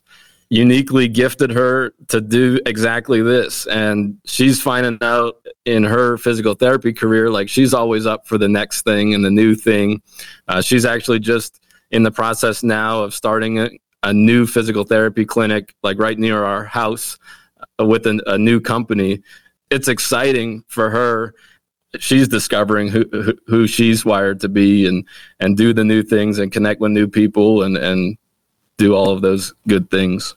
uniquely 0.49 1.07
gifted 1.07 1.51
her 1.51 1.93
to 2.07 2.21
do 2.21 2.59
exactly 2.65 3.21
this. 3.21 3.65
And 3.67 4.17
she's 4.25 4.61
finding 4.61 4.97
out 5.01 5.45
in 5.65 5.83
her 5.83 6.17
physical 6.17 6.53
therapy 6.53 6.93
career, 6.93 7.29
like 7.29 7.49
she's 7.49 7.73
always 7.73 8.05
up 8.05 8.27
for 8.27 8.37
the 8.37 8.47
next 8.47 8.83
thing 8.83 9.13
and 9.13 9.23
the 9.23 9.31
new 9.31 9.55
thing. 9.55 10.01
Uh, 10.47 10.61
she's 10.61 10.85
actually 10.85 11.19
just 11.19 11.61
in 11.91 12.03
the 12.03 12.11
process 12.11 12.63
now 12.63 13.03
of 13.03 13.13
starting 13.13 13.59
a, 13.59 13.69
a, 14.03 14.13
new 14.13 14.45
physical 14.45 14.83
therapy 14.83 15.25
clinic, 15.25 15.75
like 15.83 15.99
right 15.99 16.17
near 16.17 16.43
our 16.43 16.63
house 16.63 17.17
uh, 17.79 17.85
with 17.85 18.05
an, 18.07 18.21
a 18.27 18.37
new 18.37 18.59
company. 18.59 19.21
It's 19.69 19.87
exciting 19.87 20.63
for 20.67 20.89
her 20.89 21.33
she's 21.99 22.27
discovering 22.27 22.89
who, 22.89 23.05
who, 23.11 23.33
who 23.47 23.67
she's 23.67 24.03
wired 24.03 24.39
to 24.41 24.49
be 24.49 24.85
and 24.85 25.05
and 25.39 25.55
do 25.55 25.73
the 25.73 25.83
new 25.83 26.03
things 26.03 26.37
and 26.37 26.51
connect 26.51 26.81
with 26.81 26.91
new 26.91 27.07
people 27.07 27.63
and 27.63 27.77
and 27.77 28.17
do 28.77 28.95
all 28.95 29.09
of 29.09 29.21
those 29.21 29.53
good 29.67 29.89
things. 29.89 30.35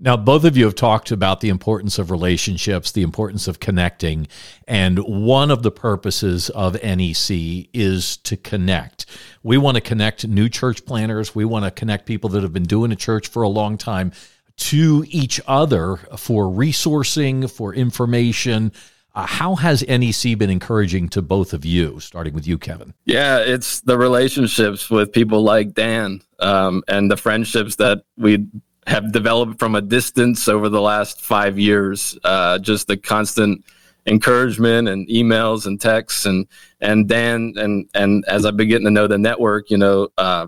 Now, 0.00 0.16
both 0.16 0.44
of 0.44 0.56
you 0.56 0.64
have 0.64 0.76
talked 0.76 1.10
about 1.10 1.40
the 1.40 1.48
importance 1.48 1.98
of 1.98 2.12
relationships, 2.12 2.92
the 2.92 3.02
importance 3.02 3.48
of 3.48 3.58
connecting. 3.58 4.28
And 4.68 5.00
one 5.00 5.50
of 5.50 5.64
the 5.64 5.72
purposes 5.72 6.50
of 6.50 6.80
NEC 6.80 7.68
is 7.72 8.16
to 8.18 8.36
connect. 8.36 9.06
We 9.42 9.58
want 9.58 9.74
to 9.74 9.80
connect 9.80 10.26
new 10.28 10.48
church 10.48 10.84
planters. 10.86 11.34
We 11.34 11.44
want 11.44 11.64
to 11.64 11.72
connect 11.72 12.06
people 12.06 12.30
that 12.30 12.44
have 12.44 12.52
been 12.52 12.62
doing 12.62 12.92
a 12.92 12.96
church 12.96 13.26
for 13.26 13.42
a 13.42 13.48
long 13.48 13.76
time 13.76 14.12
to 14.58 15.04
each 15.08 15.40
other 15.48 15.96
for 16.16 16.44
resourcing, 16.44 17.50
for 17.50 17.74
information. 17.74 18.72
Uh, 19.18 19.26
how 19.26 19.56
has 19.56 19.84
NEC 19.88 20.38
been 20.38 20.48
encouraging 20.48 21.08
to 21.08 21.20
both 21.20 21.52
of 21.52 21.64
you, 21.64 21.98
starting 21.98 22.32
with 22.34 22.46
you, 22.46 22.56
Kevin? 22.56 22.94
Yeah, 23.04 23.38
it's 23.38 23.80
the 23.80 23.98
relationships 23.98 24.88
with 24.88 25.12
people 25.12 25.42
like 25.42 25.74
Dan 25.74 26.20
um, 26.38 26.84
and 26.86 27.10
the 27.10 27.16
friendships 27.16 27.74
that 27.76 28.04
we 28.16 28.46
have 28.86 29.10
developed 29.10 29.58
from 29.58 29.74
a 29.74 29.82
distance 29.82 30.46
over 30.46 30.68
the 30.68 30.80
last 30.80 31.20
five 31.20 31.58
years. 31.58 32.16
Uh, 32.22 32.60
just 32.60 32.86
the 32.86 32.96
constant 32.96 33.64
encouragement 34.06 34.86
and 34.86 35.08
emails 35.08 35.66
and 35.66 35.80
texts 35.80 36.24
and 36.24 36.46
and 36.80 37.08
Dan 37.08 37.54
and 37.56 37.90
and 37.94 38.24
as 38.28 38.46
I've 38.46 38.56
been 38.56 38.68
getting 38.68 38.86
to 38.86 38.92
know 38.92 39.08
the 39.08 39.18
network, 39.18 39.68
you 39.68 39.78
know, 39.78 40.10
uh, 40.16 40.46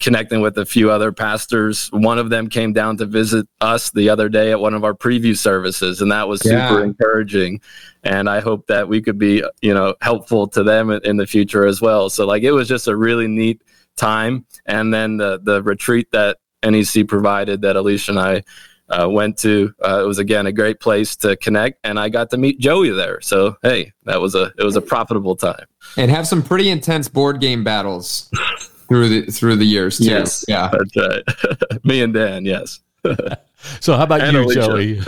connecting 0.00 0.40
with 0.40 0.58
a 0.58 0.66
few 0.66 0.90
other 0.90 1.12
pastors. 1.12 1.88
One 1.92 2.18
of 2.18 2.30
them 2.30 2.48
came 2.48 2.72
down 2.72 2.96
to 2.96 3.06
visit 3.06 3.46
us 3.60 3.90
the 3.90 4.08
other 4.08 4.28
day 4.28 4.50
at 4.50 4.60
one 4.60 4.74
of 4.74 4.82
our 4.82 4.94
preview 4.94 5.36
services, 5.36 6.00
and 6.00 6.10
that 6.10 6.26
was 6.26 6.42
yeah. 6.44 6.68
super 6.68 6.82
encouraging. 6.82 7.60
And 8.02 8.28
I 8.28 8.40
hope 8.40 8.66
that 8.68 8.88
we 8.88 9.02
could 9.02 9.18
be, 9.18 9.44
you 9.60 9.74
know, 9.74 9.94
helpful 10.00 10.48
to 10.48 10.62
them 10.62 10.90
in 10.90 11.18
the 11.18 11.26
future 11.26 11.66
as 11.66 11.80
well. 11.80 12.08
So 12.08 12.26
like 12.26 12.42
it 12.42 12.52
was 12.52 12.66
just 12.66 12.88
a 12.88 12.96
really 12.96 13.28
neat 13.28 13.62
time. 13.96 14.46
And 14.66 14.92
then 14.92 15.18
the 15.18 15.38
the 15.42 15.62
retreat 15.62 16.10
that 16.12 16.38
NEC 16.64 17.06
provided 17.06 17.62
that 17.62 17.76
Alicia 17.76 18.12
and 18.12 18.20
I 18.20 18.42
uh, 18.88 19.08
went 19.08 19.38
to. 19.38 19.72
Uh, 19.84 20.00
it 20.02 20.06
was 20.06 20.18
again 20.18 20.46
a 20.46 20.52
great 20.52 20.80
place 20.80 21.16
to 21.16 21.36
connect, 21.36 21.78
and 21.84 21.98
I 21.98 22.08
got 22.08 22.30
to 22.30 22.36
meet 22.36 22.58
Joey 22.58 22.90
there. 22.90 23.20
So 23.20 23.56
hey, 23.62 23.92
that 24.04 24.20
was 24.20 24.34
a 24.34 24.52
it 24.58 24.64
was 24.64 24.76
a 24.76 24.80
profitable 24.80 25.36
time. 25.36 25.66
And 25.96 26.10
have 26.10 26.26
some 26.26 26.42
pretty 26.42 26.70
intense 26.70 27.08
board 27.08 27.40
game 27.40 27.64
battles 27.64 28.30
through 28.90 29.08
the 29.08 29.22
through 29.30 29.56
the 29.56 29.64
years 29.64 29.98
too. 29.98 30.04
Yes, 30.04 30.44
yeah, 30.48 30.68
that's 30.72 30.96
right. 30.96 31.84
Me 31.84 32.02
and 32.02 32.12
Dan, 32.12 32.44
yes. 32.44 32.80
so 33.80 33.96
how 33.96 34.02
about 34.02 34.20
and 34.20 34.32
you, 34.32 34.42
Alicia. 34.42 34.60
Joey? 34.60 35.00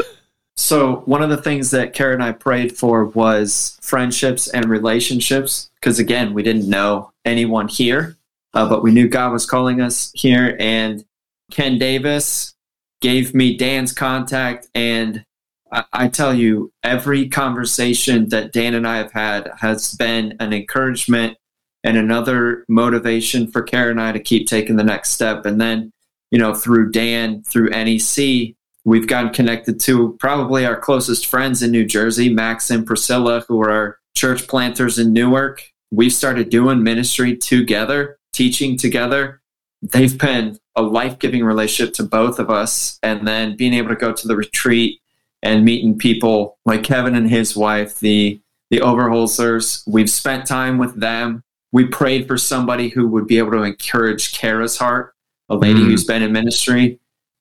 So 0.55 0.97
one 1.07 1.23
of 1.23 1.31
the 1.31 1.37
things 1.37 1.73
that 1.73 1.93
Kara 1.93 2.15
and 2.15 2.23
I 2.23 2.31
prayed 2.31 2.77
for 2.77 3.07
was 3.07 3.79
friendships 3.83 4.49
and 4.49 4.67
relationships, 4.67 5.71
because 5.75 5.99
again, 5.99 6.33
we 6.33 6.45
didn't 6.45 6.69
know 6.69 7.13
anyone 7.25 7.67
here, 7.67 8.17
uh, 8.55 8.69
but 8.69 8.85
we 8.85 8.93
knew 8.93 9.09
God 9.09 9.33
was 9.33 9.47
calling 9.47 9.81
us 9.81 10.13
here, 10.15 10.57
and 10.61 11.05
Ken 11.51 11.79
Davis 11.79 12.55
gave 13.01 13.35
me 13.35 13.57
Dan's 13.57 13.93
contact. 13.93 14.69
And 14.77 15.25
I, 15.73 15.85
I, 15.93 16.09
tell 16.09 16.33
you, 16.33 16.73
every 16.85 17.29
conversation 17.29 18.29
that 18.29 18.53
Dan 18.53 18.75
and 18.75 18.87
I 18.87 18.99
have 18.99 19.13
had 19.13 19.51
has 19.61 19.95
been 19.95 20.37
an 20.39 20.53
encouragement 20.53 21.37
and 21.85 21.97
another 21.97 22.65
motivation 22.69 23.51
for 23.51 23.63
Kara 23.63 23.91
and 23.91 24.01
I 24.01 24.13
to 24.13 24.21
keep 24.21 24.47
taking 24.47 24.77
the 24.77 24.85
next 24.85 25.11
step. 25.11 25.45
And 25.47 25.61
then, 25.61 25.93
you 26.31 26.39
know, 26.39 26.55
through 26.55 26.91
Dan, 26.93 27.43
through 27.43 27.71
NEC, 27.71 28.55
we've 28.85 29.07
gotten 29.07 29.33
connected 29.33 29.81
to 29.81 30.17
probably 30.19 30.65
our 30.65 30.79
closest 30.79 31.27
friends 31.27 31.63
in 31.63 31.71
New 31.71 31.85
Jersey, 31.85 32.33
Max 32.33 32.71
and 32.71 32.87
Priscilla, 32.87 33.45
who 33.49 33.61
are 33.61 33.71
our 33.71 33.99
church 34.17 34.47
planters 34.47 34.99
in 34.99 35.13
Newark. 35.13 35.63
We've 35.91 36.13
started 36.13 36.49
doing 36.49 36.83
ministry 36.83 37.37
together, 37.37 38.19
teaching 38.33 38.79
together 38.79 39.43
they've 39.83 40.17
been 40.17 40.59
a 40.77 40.83
life 40.83 41.19
giving 41.19 41.45
relationship 41.45 41.95
to 41.95 42.05
both 42.05 42.39
of 42.39 42.51
us. 42.51 42.99
And 43.03 43.27
then 43.27 43.57
being 43.57 43.75
able 43.75 43.89
to 43.89 43.97
go 43.97 44.13
to 44.13 44.29
the 44.29 44.37
retreat 44.37 45.01
and 45.43 45.65
meeting 45.65 45.99
people 45.99 46.59
like 46.65 46.85
Kevin 46.85 47.15
and 47.15 47.29
his 47.29 47.57
wife, 47.57 47.99
the 47.99 48.41
the 48.71 48.79
Overholzers, 48.79 49.83
we've 49.87 50.09
spent 50.09 50.47
time 50.47 50.79
with 50.79 50.99
them. 50.99 51.43
We 51.73 51.87
prayed 51.87 52.29
for 52.29 52.37
somebody 52.37 52.89
who 52.89 53.09
would 53.09 53.27
be 53.27 53.39
able 53.39 53.53
to 53.53 53.63
encourage 53.63 54.33
Kara's 54.33 54.77
heart, 54.77 55.15
a 55.49 55.57
lady 55.57 55.81
mm. 55.81 55.87
who's 55.87 56.05
been 56.05 56.23
in 56.23 56.33
ministry. 56.33 57.01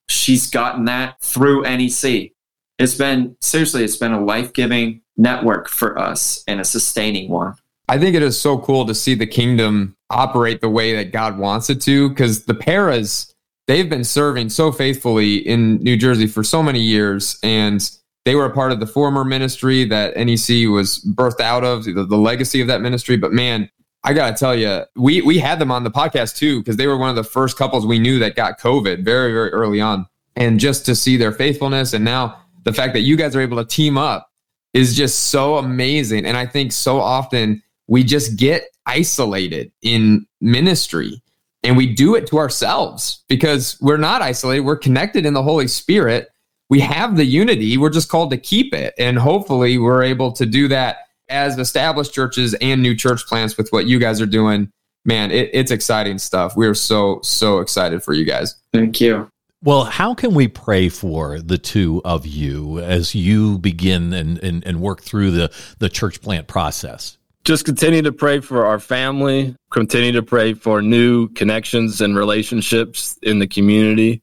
She's 0.10 0.50
gotten 0.50 0.86
that 0.86 1.22
through 1.22 1.64
NEC. 1.64 2.32
It's 2.80 2.96
been 2.96 3.36
seriously, 3.42 3.84
it's 3.84 3.98
been 3.98 4.14
a 4.14 4.24
life 4.24 4.54
giving 4.54 5.02
network 5.18 5.70
for 5.70 6.00
us 6.00 6.44
and 6.48 6.60
a 6.60 6.66
sustaining 6.66 7.30
one. 7.30 7.56
I 7.88 8.00
think 8.00 8.16
it 8.16 8.24
is 8.24 8.40
so 8.40 8.58
cool 8.58 8.86
to 8.86 8.96
see 8.96 9.16
the 9.16 9.28
kingdom 9.28 9.98
operate 10.10 10.62
the 10.62 10.70
way 10.70 10.96
that 10.96 11.12
God 11.12 11.38
wants 11.38 11.70
it 11.70 11.82
to 11.82 12.10
because 12.10 12.46
the 12.46 12.54
paras, 12.54 13.34
they've 13.68 13.90
been 13.90 14.04
serving 14.04 14.50
so 14.50 14.72
faithfully 14.72 15.36
in 15.36 15.78
New 15.78 15.98
Jersey 15.98 16.28
for 16.28 16.44
so 16.44 16.64
many 16.64 16.80
years. 16.80 17.38
And 17.44 17.82
they 18.24 18.36
were 18.36 18.46
a 18.46 18.54
part 18.54 18.72
of 18.72 18.80
the 18.80 18.88
former 18.88 19.26
ministry 19.26 19.84
that 19.86 20.16
NEC 20.16 20.70
was 20.70 21.00
birthed 21.16 21.42
out 21.42 21.64
of, 21.64 21.84
the, 21.84 22.06
the 22.06 22.18
legacy 22.18 22.62
of 22.62 22.68
that 22.68 22.82
ministry. 22.82 23.18
But 23.18 23.34
man, 23.34 23.70
I 24.04 24.14
got 24.14 24.32
to 24.32 24.40
tell 24.40 24.56
you, 24.56 24.84
we, 24.96 25.22
we 25.22 25.38
had 25.38 25.60
them 25.60 25.72
on 25.72 25.84
the 25.84 25.92
podcast 25.92 26.36
too 26.36 26.60
because 26.60 26.78
they 26.78 26.88
were 26.88 26.98
one 26.98 27.10
of 27.10 27.16
the 27.16 27.24
first 27.24 27.58
couples 27.58 27.86
we 27.86 28.00
knew 28.00 28.20
that 28.20 28.36
got 28.36 28.60
COVID 28.60 29.04
very, 29.04 29.32
very 29.32 29.50
early 29.52 29.80
on. 29.80 30.08
And 30.36 30.60
just 30.60 30.86
to 30.88 30.96
see 30.96 31.18
their 31.18 31.32
faithfulness 31.32 31.94
and 31.94 32.04
now 32.04 32.42
the 32.64 32.74
fact 32.74 32.94
that 32.94 33.02
you 33.02 33.16
guys 33.16 33.36
are 33.36 33.42
able 33.42 33.58
to 33.58 33.66
team 33.66 33.98
up 33.98 34.30
is 34.74 34.96
just 34.96 35.30
so 35.30 35.58
amazing. 35.58 36.26
And 36.26 36.38
I 36.38 36.46
think 36.46 36.72
so 36.72 37.00
often 37.00 37.62
we 37.88 38.04
just 38.04 38.38
get 38.38 38.64
isolated 38.86 39.72
in 39.82 40.26
ministry 40.40 41.22
and 41.64 41.78
we 41.78 41.94
do 41.94 42.16
it 42.16 42.26
to 42.28 42.38
ourselves 42.38 43.24
because 43.28 43.78
we're 43.82 43.98
not 43.98 44.22
isolated. 44.22 44.62
We're 44.62 44.78
connected 44.78 45.26
in 45.26 45.34
the 45.34 45.44
Holy 45.44 45.68
Spirit. 45.68 46.30
We 46.70 46.80
have 46.80 47.18
the 47.18 47.26
unity. 47.26 47.78
We're 47.78 47.90
just 47.90 48.10
called 48.10 48.32
to 48.32 48.38
keep 48.38 48.74
it. 48.74 48.94
And 48.98 49.20
hopefully, 49.20 49.78
we're 49.78 50.04
able 50.04 50.32
to 50.34 50.46
do 50.46 50.68
that 50.70 51.00
as 51.32 51.58
established 51.58 52.14
churches 52.14 52.54
and 52.56 52.82
new 52.82 52.96
church 52.96 53.26
plants 53.26 53.58
with 53.58 53.70
what 53.70 53.88
you 53.88 54.00
guys 54.00 54.22
are 54.22 54.28
doing. 54.28 54.72
Man, 55.06 55.32
it, 55.32 55.50
it's 55.54 55.72
exciting 55.72 56.20
stuff. 56.20 56.56
We're 56.56 56.76
so, 56.76 57.22
so 57.24 57.60
excited 57.60 58.04
for 58.04 58.14
you 58.14 58.26
guys. 58.26 58.56
Thank 58.72 59.02
you. 59.02 59.30
Well, 59.64 59.86
how 59.86 60.14
can 60.14 60.34
we 60.34 60.48
pray 60.48 60.90
for 60.90 61.40
the 61.40 61.58
two 61.58 62.02
of 62.04 62.26
you 62.26 62.80
as 62.80 63.16
you 63.16 63.58
begin 63.60 64.14
and, 64.14 64.38
and, 64.44 64.66
and 64.66 64.82
work 64.82 65.02
through 65.02 65.32
the, 65.32 65.52
the 65.80 65.90
church 65.90 66.22
plant 66.22 66.48
process? 66.48 67.18
just 67.44 67.66
continue 67.66 68.02
to 68.04 68.12
pray 68.12 68.40
for 68.40 68.66
our 68.66 68.80
family, 68.80 69.56
continue 69.72 70.12
to 70.12 70.22
pray 70.22 70.54
for 70.54 70.82
new 70.82 71.28
connections 71.30 72.02
and 72.02 72.16
relationships 72.16 73.18
in 73.24 73.40
the 73.40 73.48
community. 73.48 74.22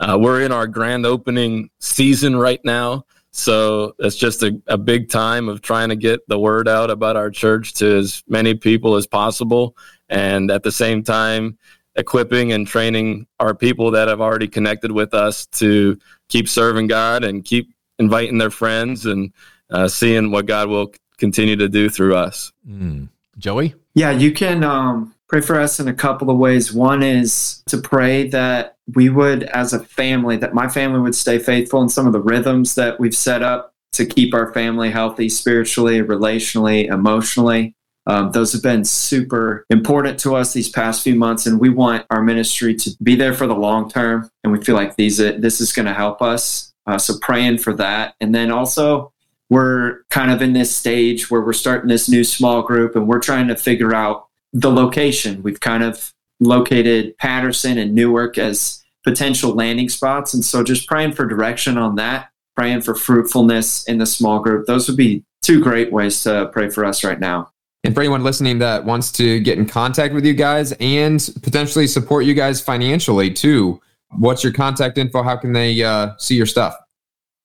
Uh, 0.00 0.18
we're 0.20 0.42
in 0.42 0.52
our 0.52 0.66
grand 0.66 1.06
opening 1.06 1.70
season 1.80 2.36
right 2.36 2.60
now. 2.64 3.04
So 3.36 3.96
it's 3.98 4.14
just 4.14 4.44
a, 4.44 4.62
a 4.68 4.78
big 4.78 5.08
time 5.08 5.48
of 5.48 5.60
trying 5.60 5.88
to 5.88 5.96
get 5.96 6.20
the 6.28 6.38
word 6.38 6.68
out 6.68 6.88
about 6.88 7.16
our 7.16 7.30
church 7.30 7.74
to 7.74 7.96
as 7.96 8.22
many 8.28 8.54
people 8.54 8.94
as 8.94 9.08
possible. 9.08 9.76
And 10.08 10.52
at 10.52 10.62
the 10.62 10.70
same 10.70 11.02
time, 11.02 11.58
equipping 11.96 12.52
and 12.52 12.64
training 12.64 13.26
our 13.40 13.52
people 13.52 13.90
that 13.90 14.06
have 14.06 14.20
already 14.20 14.46
connected 14.46 14.92
with 14.92 15.14
us 15.14 15.46
to 15.46 15.98
keep 16.28 16.48
serving 16.48 16.86
God 16.86 17.24
and 17.24 17.44
keep 17.44 17.74
inviting 17.98 18.38
their 18.38 18.50
friends 18.50 19.04
and 19.04 19.32
uh, 19.68 19.88
seeing 19.88 20.30
what 20.30 20.46
God 20.46 20.68
will 20.68 20.92
continue 21.18 21.56
to 21.56 21.68
do 21.68 21.90
through 21.90 22.14
us. 22.14 22.52
Mm. 22.68 23.08
Joey? 23.38 23.74
Yeah, 23.94 24.12
you 24.12 24.30
can 24.30 24.62
um, 24.62 25.13
pray 25.34 25.40
for 25.40 25.58
us 25.58 25.80
in 25.80 25.88
a 25.88 25.92
couple 25.92 26.30
of 26.30 26.36
ways. 26.36 26.72
One 26.72 27.02
is 27.02 27.64
to 27.66 27.76
pray 27.76 28.28
that 28.28 28.76
we 28.94 29.08
would, 29.08 29.42
as 29.42 29.72
a 29.72 29.80
family, 29.80 30.36
that 30.36 30.54
my 30.54 30.68
family 30.68 31.00
would 31.00 31.16
stay 31.16 31.40
faithful 31.40 31.82
in 31.82 31.88
some 31.88 32.06
of 32.06 32.12
the 32.12 32.20
rhythms 32.20 32.76
that 32.76 33.00
we've 33.00 33.16
set 33.16 33.42
up 33.42 33.74
to 33.94 34.06
keep 34.06 34.32
our 34.32 34.52
family 34.52 34.92
healthy 34.92 35.28
spiritually, 35.28 35.98
relationally, 36.02 36.86
emotionally. 36.86 37.74
Um, 38.06 38.30
those 38.30 38.52
have 38.52 38.62
been 38.62 38.84
super 38.84 39.66
important 39.70 40.20
to 40.20 40.36
us 40.36 40.52
these 40.52 40.68
past 40.68 41.02
few 41.02 41.16
months, 41.16 41.46
and 41.46 41.58
we 41.58 41.68
want 41.68 42.06
our 42.10 42.22
ministry 42.22 42.72
to 42.76 42.90
be 43.02 43.16
there 43.16 43.34
for 43.34 43.48
the 43.48 43.56
long 43.56 43.90
term. 43.90 44.30
And 44.44 44.52
we 44.52 44.62
feel 44.62 44.76
like 44.76 44.94
these 44.94 45.16
this 45.16 45.60
is 45.60 45.72
going 45.72 45.86
to 45.86 45.94
help 45.94 46.22
us. 46.22 46.72
Uh, 46.86 46.96
so 46.96 47.14
praying 47.20 47.58
for 47.58 47.74
that, 47.74 48.14
and 48.20 48.32
then 48.32 48.52
also 48.52 49.12
we're 49.50 50.04
kind 50.10 50.30
of 50.30 50.42
in 50.42 50.52
this 50.52 50.72
stage 50.72 51.28
where 51.28 51.40
we're 51.40 51.52
starting 51.54 51.88
this 51.88 52.08
new 52.08 52.22
small 52.22 52.62
group, 52.62 52.94
and 52.94 53.08
we're 53.08 53.18
trying 53.18 53.48
to 53.48 53.56
figure 53.56 53.92
out 53.92 54.28
the 54.54 54.70
location. 54.70 55.42
We've 55.42 55.60
kind 55.60 55.82
of 55.82 56.12
located 56.40 57.18
Paterson 57.18 57.76
and 57.76 57.94
Newark 57.94 58.38
as 58.38 58.82
potential 59.02 59.52
landing 59.52 59.90
spots, 59.90 60.32
and 60.32 60.42
so 60.42 60.62
just 60.64 60.86
praying 60.88 61.12
for 61.12 61.26
direction 61.26 61.76
on 61.76 61.96
that. 61.96 62.30
Praying 62.56 62.82
for 62.82 62.94
fruitfulness 62.94 63.84
in 63.88 63.98
the 63.98 64.06
small 64.06 64.38
group. 64.38 64.66
Those 64.66 64.86
would 64.88 64.96
be 64.96 65.24
two 65.42 65.60
great 65.60 65.92
ways 65.92 66.22
to 66.22 66.48
pray 66.52 66.70
for 66.70 66.84
us 66.84 67.02
right 67.02 67.18
now. 67.18 67.50
And 67.82 67.92
for 67.94 68.00
anyone 68.00 68.22
listening 68.22 68.60
that 68.60 68.84
wants 68.84 69.10
to 69.12 69.40
get 69.40 69.58
in 69.58 69.66
contact 69.66 70.14
with 70.14 70.24
you 70.24 70.34
guys 70.34 70.72
and 70.78 71.28
potentially 71.42 71.88
support 71.88 72.24
you 72.24 72.32
guys 72.32 72.60
financially 72.60 73.30
too, 73.30 73.80
what's 74.10 74.44
your 74.44 74.52
contact 74.52 74.96
info? 74.98 75.22
How 75.22 75.36
can 75.36 75.52
they 75.52 75.82
uh, 75.82 76.12
see 76.16 76.36
your 76.36 76.46
stuff? 76.46 76.76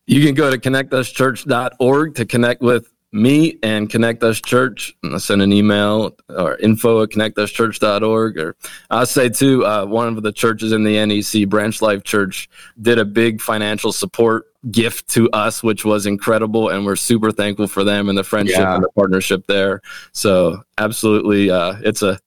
You 0.05 0.23
can 0.23 0.35
go 0.35 0.49
to 0.49 0.57
connectuschurch.org 0.57 2.15
to 2.15 2.25
connect 2.25 2.61
with 2.61 2.89
me 3.11 3.57
and 3.63 3.89
Connect 3.89 4.23
Us 4.23 4.39
Church. 4.39 4.95
I'll 5.03 5.19
send 5.19 5.41
an 5.41 5.51
email 5.51 6.15
or 6.29 6.57
info 6.57 7.03
at 7.03 7.09
connectuschurch.org. 7.09 8.37
Or 8.37 8.55
I'll 8.89 9.05
say 9.05 9.29
too, 9.29 9.65
uh, 9.65 9.85
one 9.85 10.07
of 10.07 10.21
the 10.21 10.31
churches 10.31 10.71
in 10.71 10.83
the 10.83 11.05
NEC, 11.05 11.49
Branch 11.49 11.81
Life 11.81 12.03
Church, 12.03 12.49
did 12.81 12.99
a 12.99 13.05
big 13.05 13.41
financial 13.41 13.91
support 13.91 14.45
gift 14.71 15.07
to 15.09 15.29
us, 15.31 15.63
which 15.63 15.85
was 15.85 16.05
incredible. 16.05 16.69
And 16.69 16.85
we're 16.85 16.95
super 16.95 17.31
thankful 17.31 17.67
for 17.67 17.83
them 17.83 18.09
and 18.09 18.17
the 18.17 18.23
friendship 18.23 18.59
yeah. 18.59 18.75
and 18.75 18.83
the 18.83 18.89
partnership 18.89 19.45
there. 19.47 19.81
So 20.11 20.61
absolutely, 20.77 21.49
uh, 21.49 21.77
it's 21.81 22.01
a, 22.01 22.19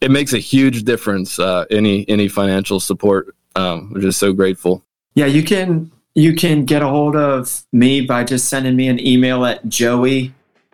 it 0.00 0.10
makes 0.10 0.34
a 0.34 0.38
huge 0.38 0.84
difference. 0.84 1.38
Uh, 1.38 1.64
any, 1.70 2.06
any 2.08 2.28
financial 2.28 2.80
support. 2.80 3.34
Um, 3.54 3.90
we're 3.94 4.02
just 4.02 4.18
so 4.18 4.34
grateful. 4.34 4.84
Yeah, 5.14 5.24
you 5.24 5.42
can, 5.42 5.90
you 6.16 6.34
can 6.34 6.64
get 6.64 6.80
a 6.80 6.88
hold 6.88 7.14
of 7.14 7.62
me 7.72 8.00
by 8.00 8.24
just 8.24 8.48
sending 8.48 8.74
me 8.74 8.88
an 8.88 8.98
email 9.06 9.44
at 9.44 9.68
joey 9.68 10.32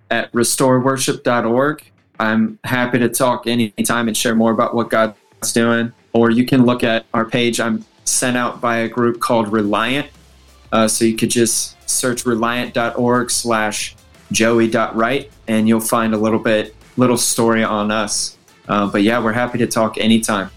at 0.08 0.30
restoreworship.org. 0.30 1.84
I'm 2.20 2.60
happy 2.62 3.00
to 3.00 3.08
talk 3.08 3.48
anytime 3.48 4.06
and 4.06 4.16
share 4.16 4.36
more 4.36 4.52
about 4.52 4.72
what 4.72 4.88
God's 4.88 5.16
doing. 5.52 5.92
Or 6.12 6.30
you 6.30 6.46
can 6.46 6.64
look 6.64 6.84
at 6.84 7.06
our 7.12 7.24
page. 7.24 7.58
I'm 7.58 7.84
sent 8.04 8.36
out 8.36 8.60
by 8.60 8.78
a 8.78 8.88
group 8.88 9.18
called 9.18 9.52
Reliant 9.52 10.06
uh, 10.70 10.86
so 10.86 11.04
you 11.04 11.16
could 11.16 11.30
just 11.30 11.76
search 11.90 12.24
reliant.org 12.24 13.28
slash 13.28 13.96
joey.wright 14.30 15.32
and 15.48 15.66
you'll 15.66 15.80
find 15.80 16.14
a 16.14 16.18
little 16.18 16.38
bit, 16.38 16.76
little 16.96 17.16
story 17.16 17.64
on 17.64 17.90
us. 17.90 18.36
Uh, 18.68 18.86
but 18.86 19.02
yeah, 19.02 19.20
we're 19.20 19.32
happy 19.32 19.58
to 19.58 19.66
talk 19.66 19.98
anytime. 19.98 20.52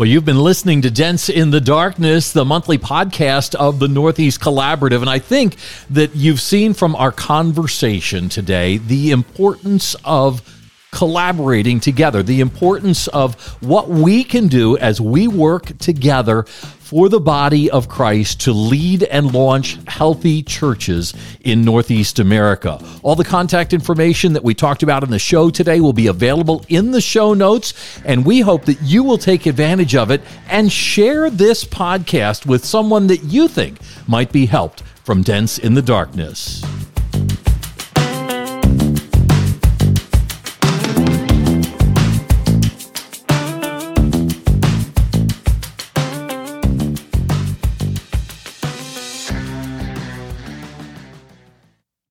Well, 0.00 0.08
you've 0.08 0.24
been 0.24 0.38
listening 0.42 0.80
to 0.80 0.90
Dents 0.90 1.28
in 1.28 1.50
the 1.50 1.60
Darkness, 1.60 2.32
the 2.32 2.46
monthly 2.46 2.78
podcast 2.78 3.54
of 3.54 3.80
the 3.80 3.86
Northeast 3.86 4.40
Collaborative. 4.40 5.02
And 5.02 5.10
I 5.10 5.18
think 5.18 5.56
that 5.90 6.16
you've 6.16 6.40
seen 6.40 6.72
from 6.72 6.96
our 6.96 7.12
conversation 7.12 8.30
today 8.30 8.78
the 8.78 9.10
importance 9.10 9.94
of 10.02 10.40
collaborating 10.90 11.80
together, 11.80 12.22
the 12.22 12.40
importance 12.40 13.08
of 13.08 13.34
what 13.62 13.90
we 13.90 14.24
can 14.24 14.48
do 14.48 14.78
as 14.78 15.02
we 15.02 15.28
work 15.28 15.76
together 15.76 16.46
for 16.90 17.08
the 17.08 17.20
body 17.20 17.70
of 17.70 17.88
Christ 17.88 18.40
to 18.40 18.52
lead 18.52 19.04
and 19.04 19.32
launch 19.32 19.78
healthy 19.86 20.42
churches 20.42 21.14
in 21.42 21.62
Northeast 21.62 22.18
America. 22.18 22.84
All 23.04 23.14
the 23.14 23.22
contact 23.22 23.72
information 23.72 24.32
that 24.32 24.42
we 24.42 24.54
talked 24.54 24.82
about 24.82 25.04
in 25.04 25.10
the 25.12 25.18
show 25.20 25.50
today 25.50 25.78
will 25.78 25.92
be 25.92 26.08
available 26.08 26.64
in 26.68 26.90
the 26.90 27.00
show 27.00 27.32
notes, 27.32 27.74
and 28.04 28.26
we 28.26 28.40
hope 28.40 28.64
that 28.64 28.82
you 28.82 29.04
will 29.04 29.18
take 29.18 29.46
advantage 29.46 29.94
of 29.94 30.10
it 30.10 30.20
and 30.48 30.72
share 30.72 31.30
this 31.30 31.64
podcast 31.64 32.44
with 32.44 32.64
someone 32.64 33.06
that 33.06 33.22
you 33.22 33.46
think 33.46 33.78
might 34.08 34.32
be 34.32 34.46
helped 34.46 34.82
from 35.04 35.22
Dents 35.22 35.58
in 35.58 35.74
the 35.74 35.82
Darkness. 35.82 36.60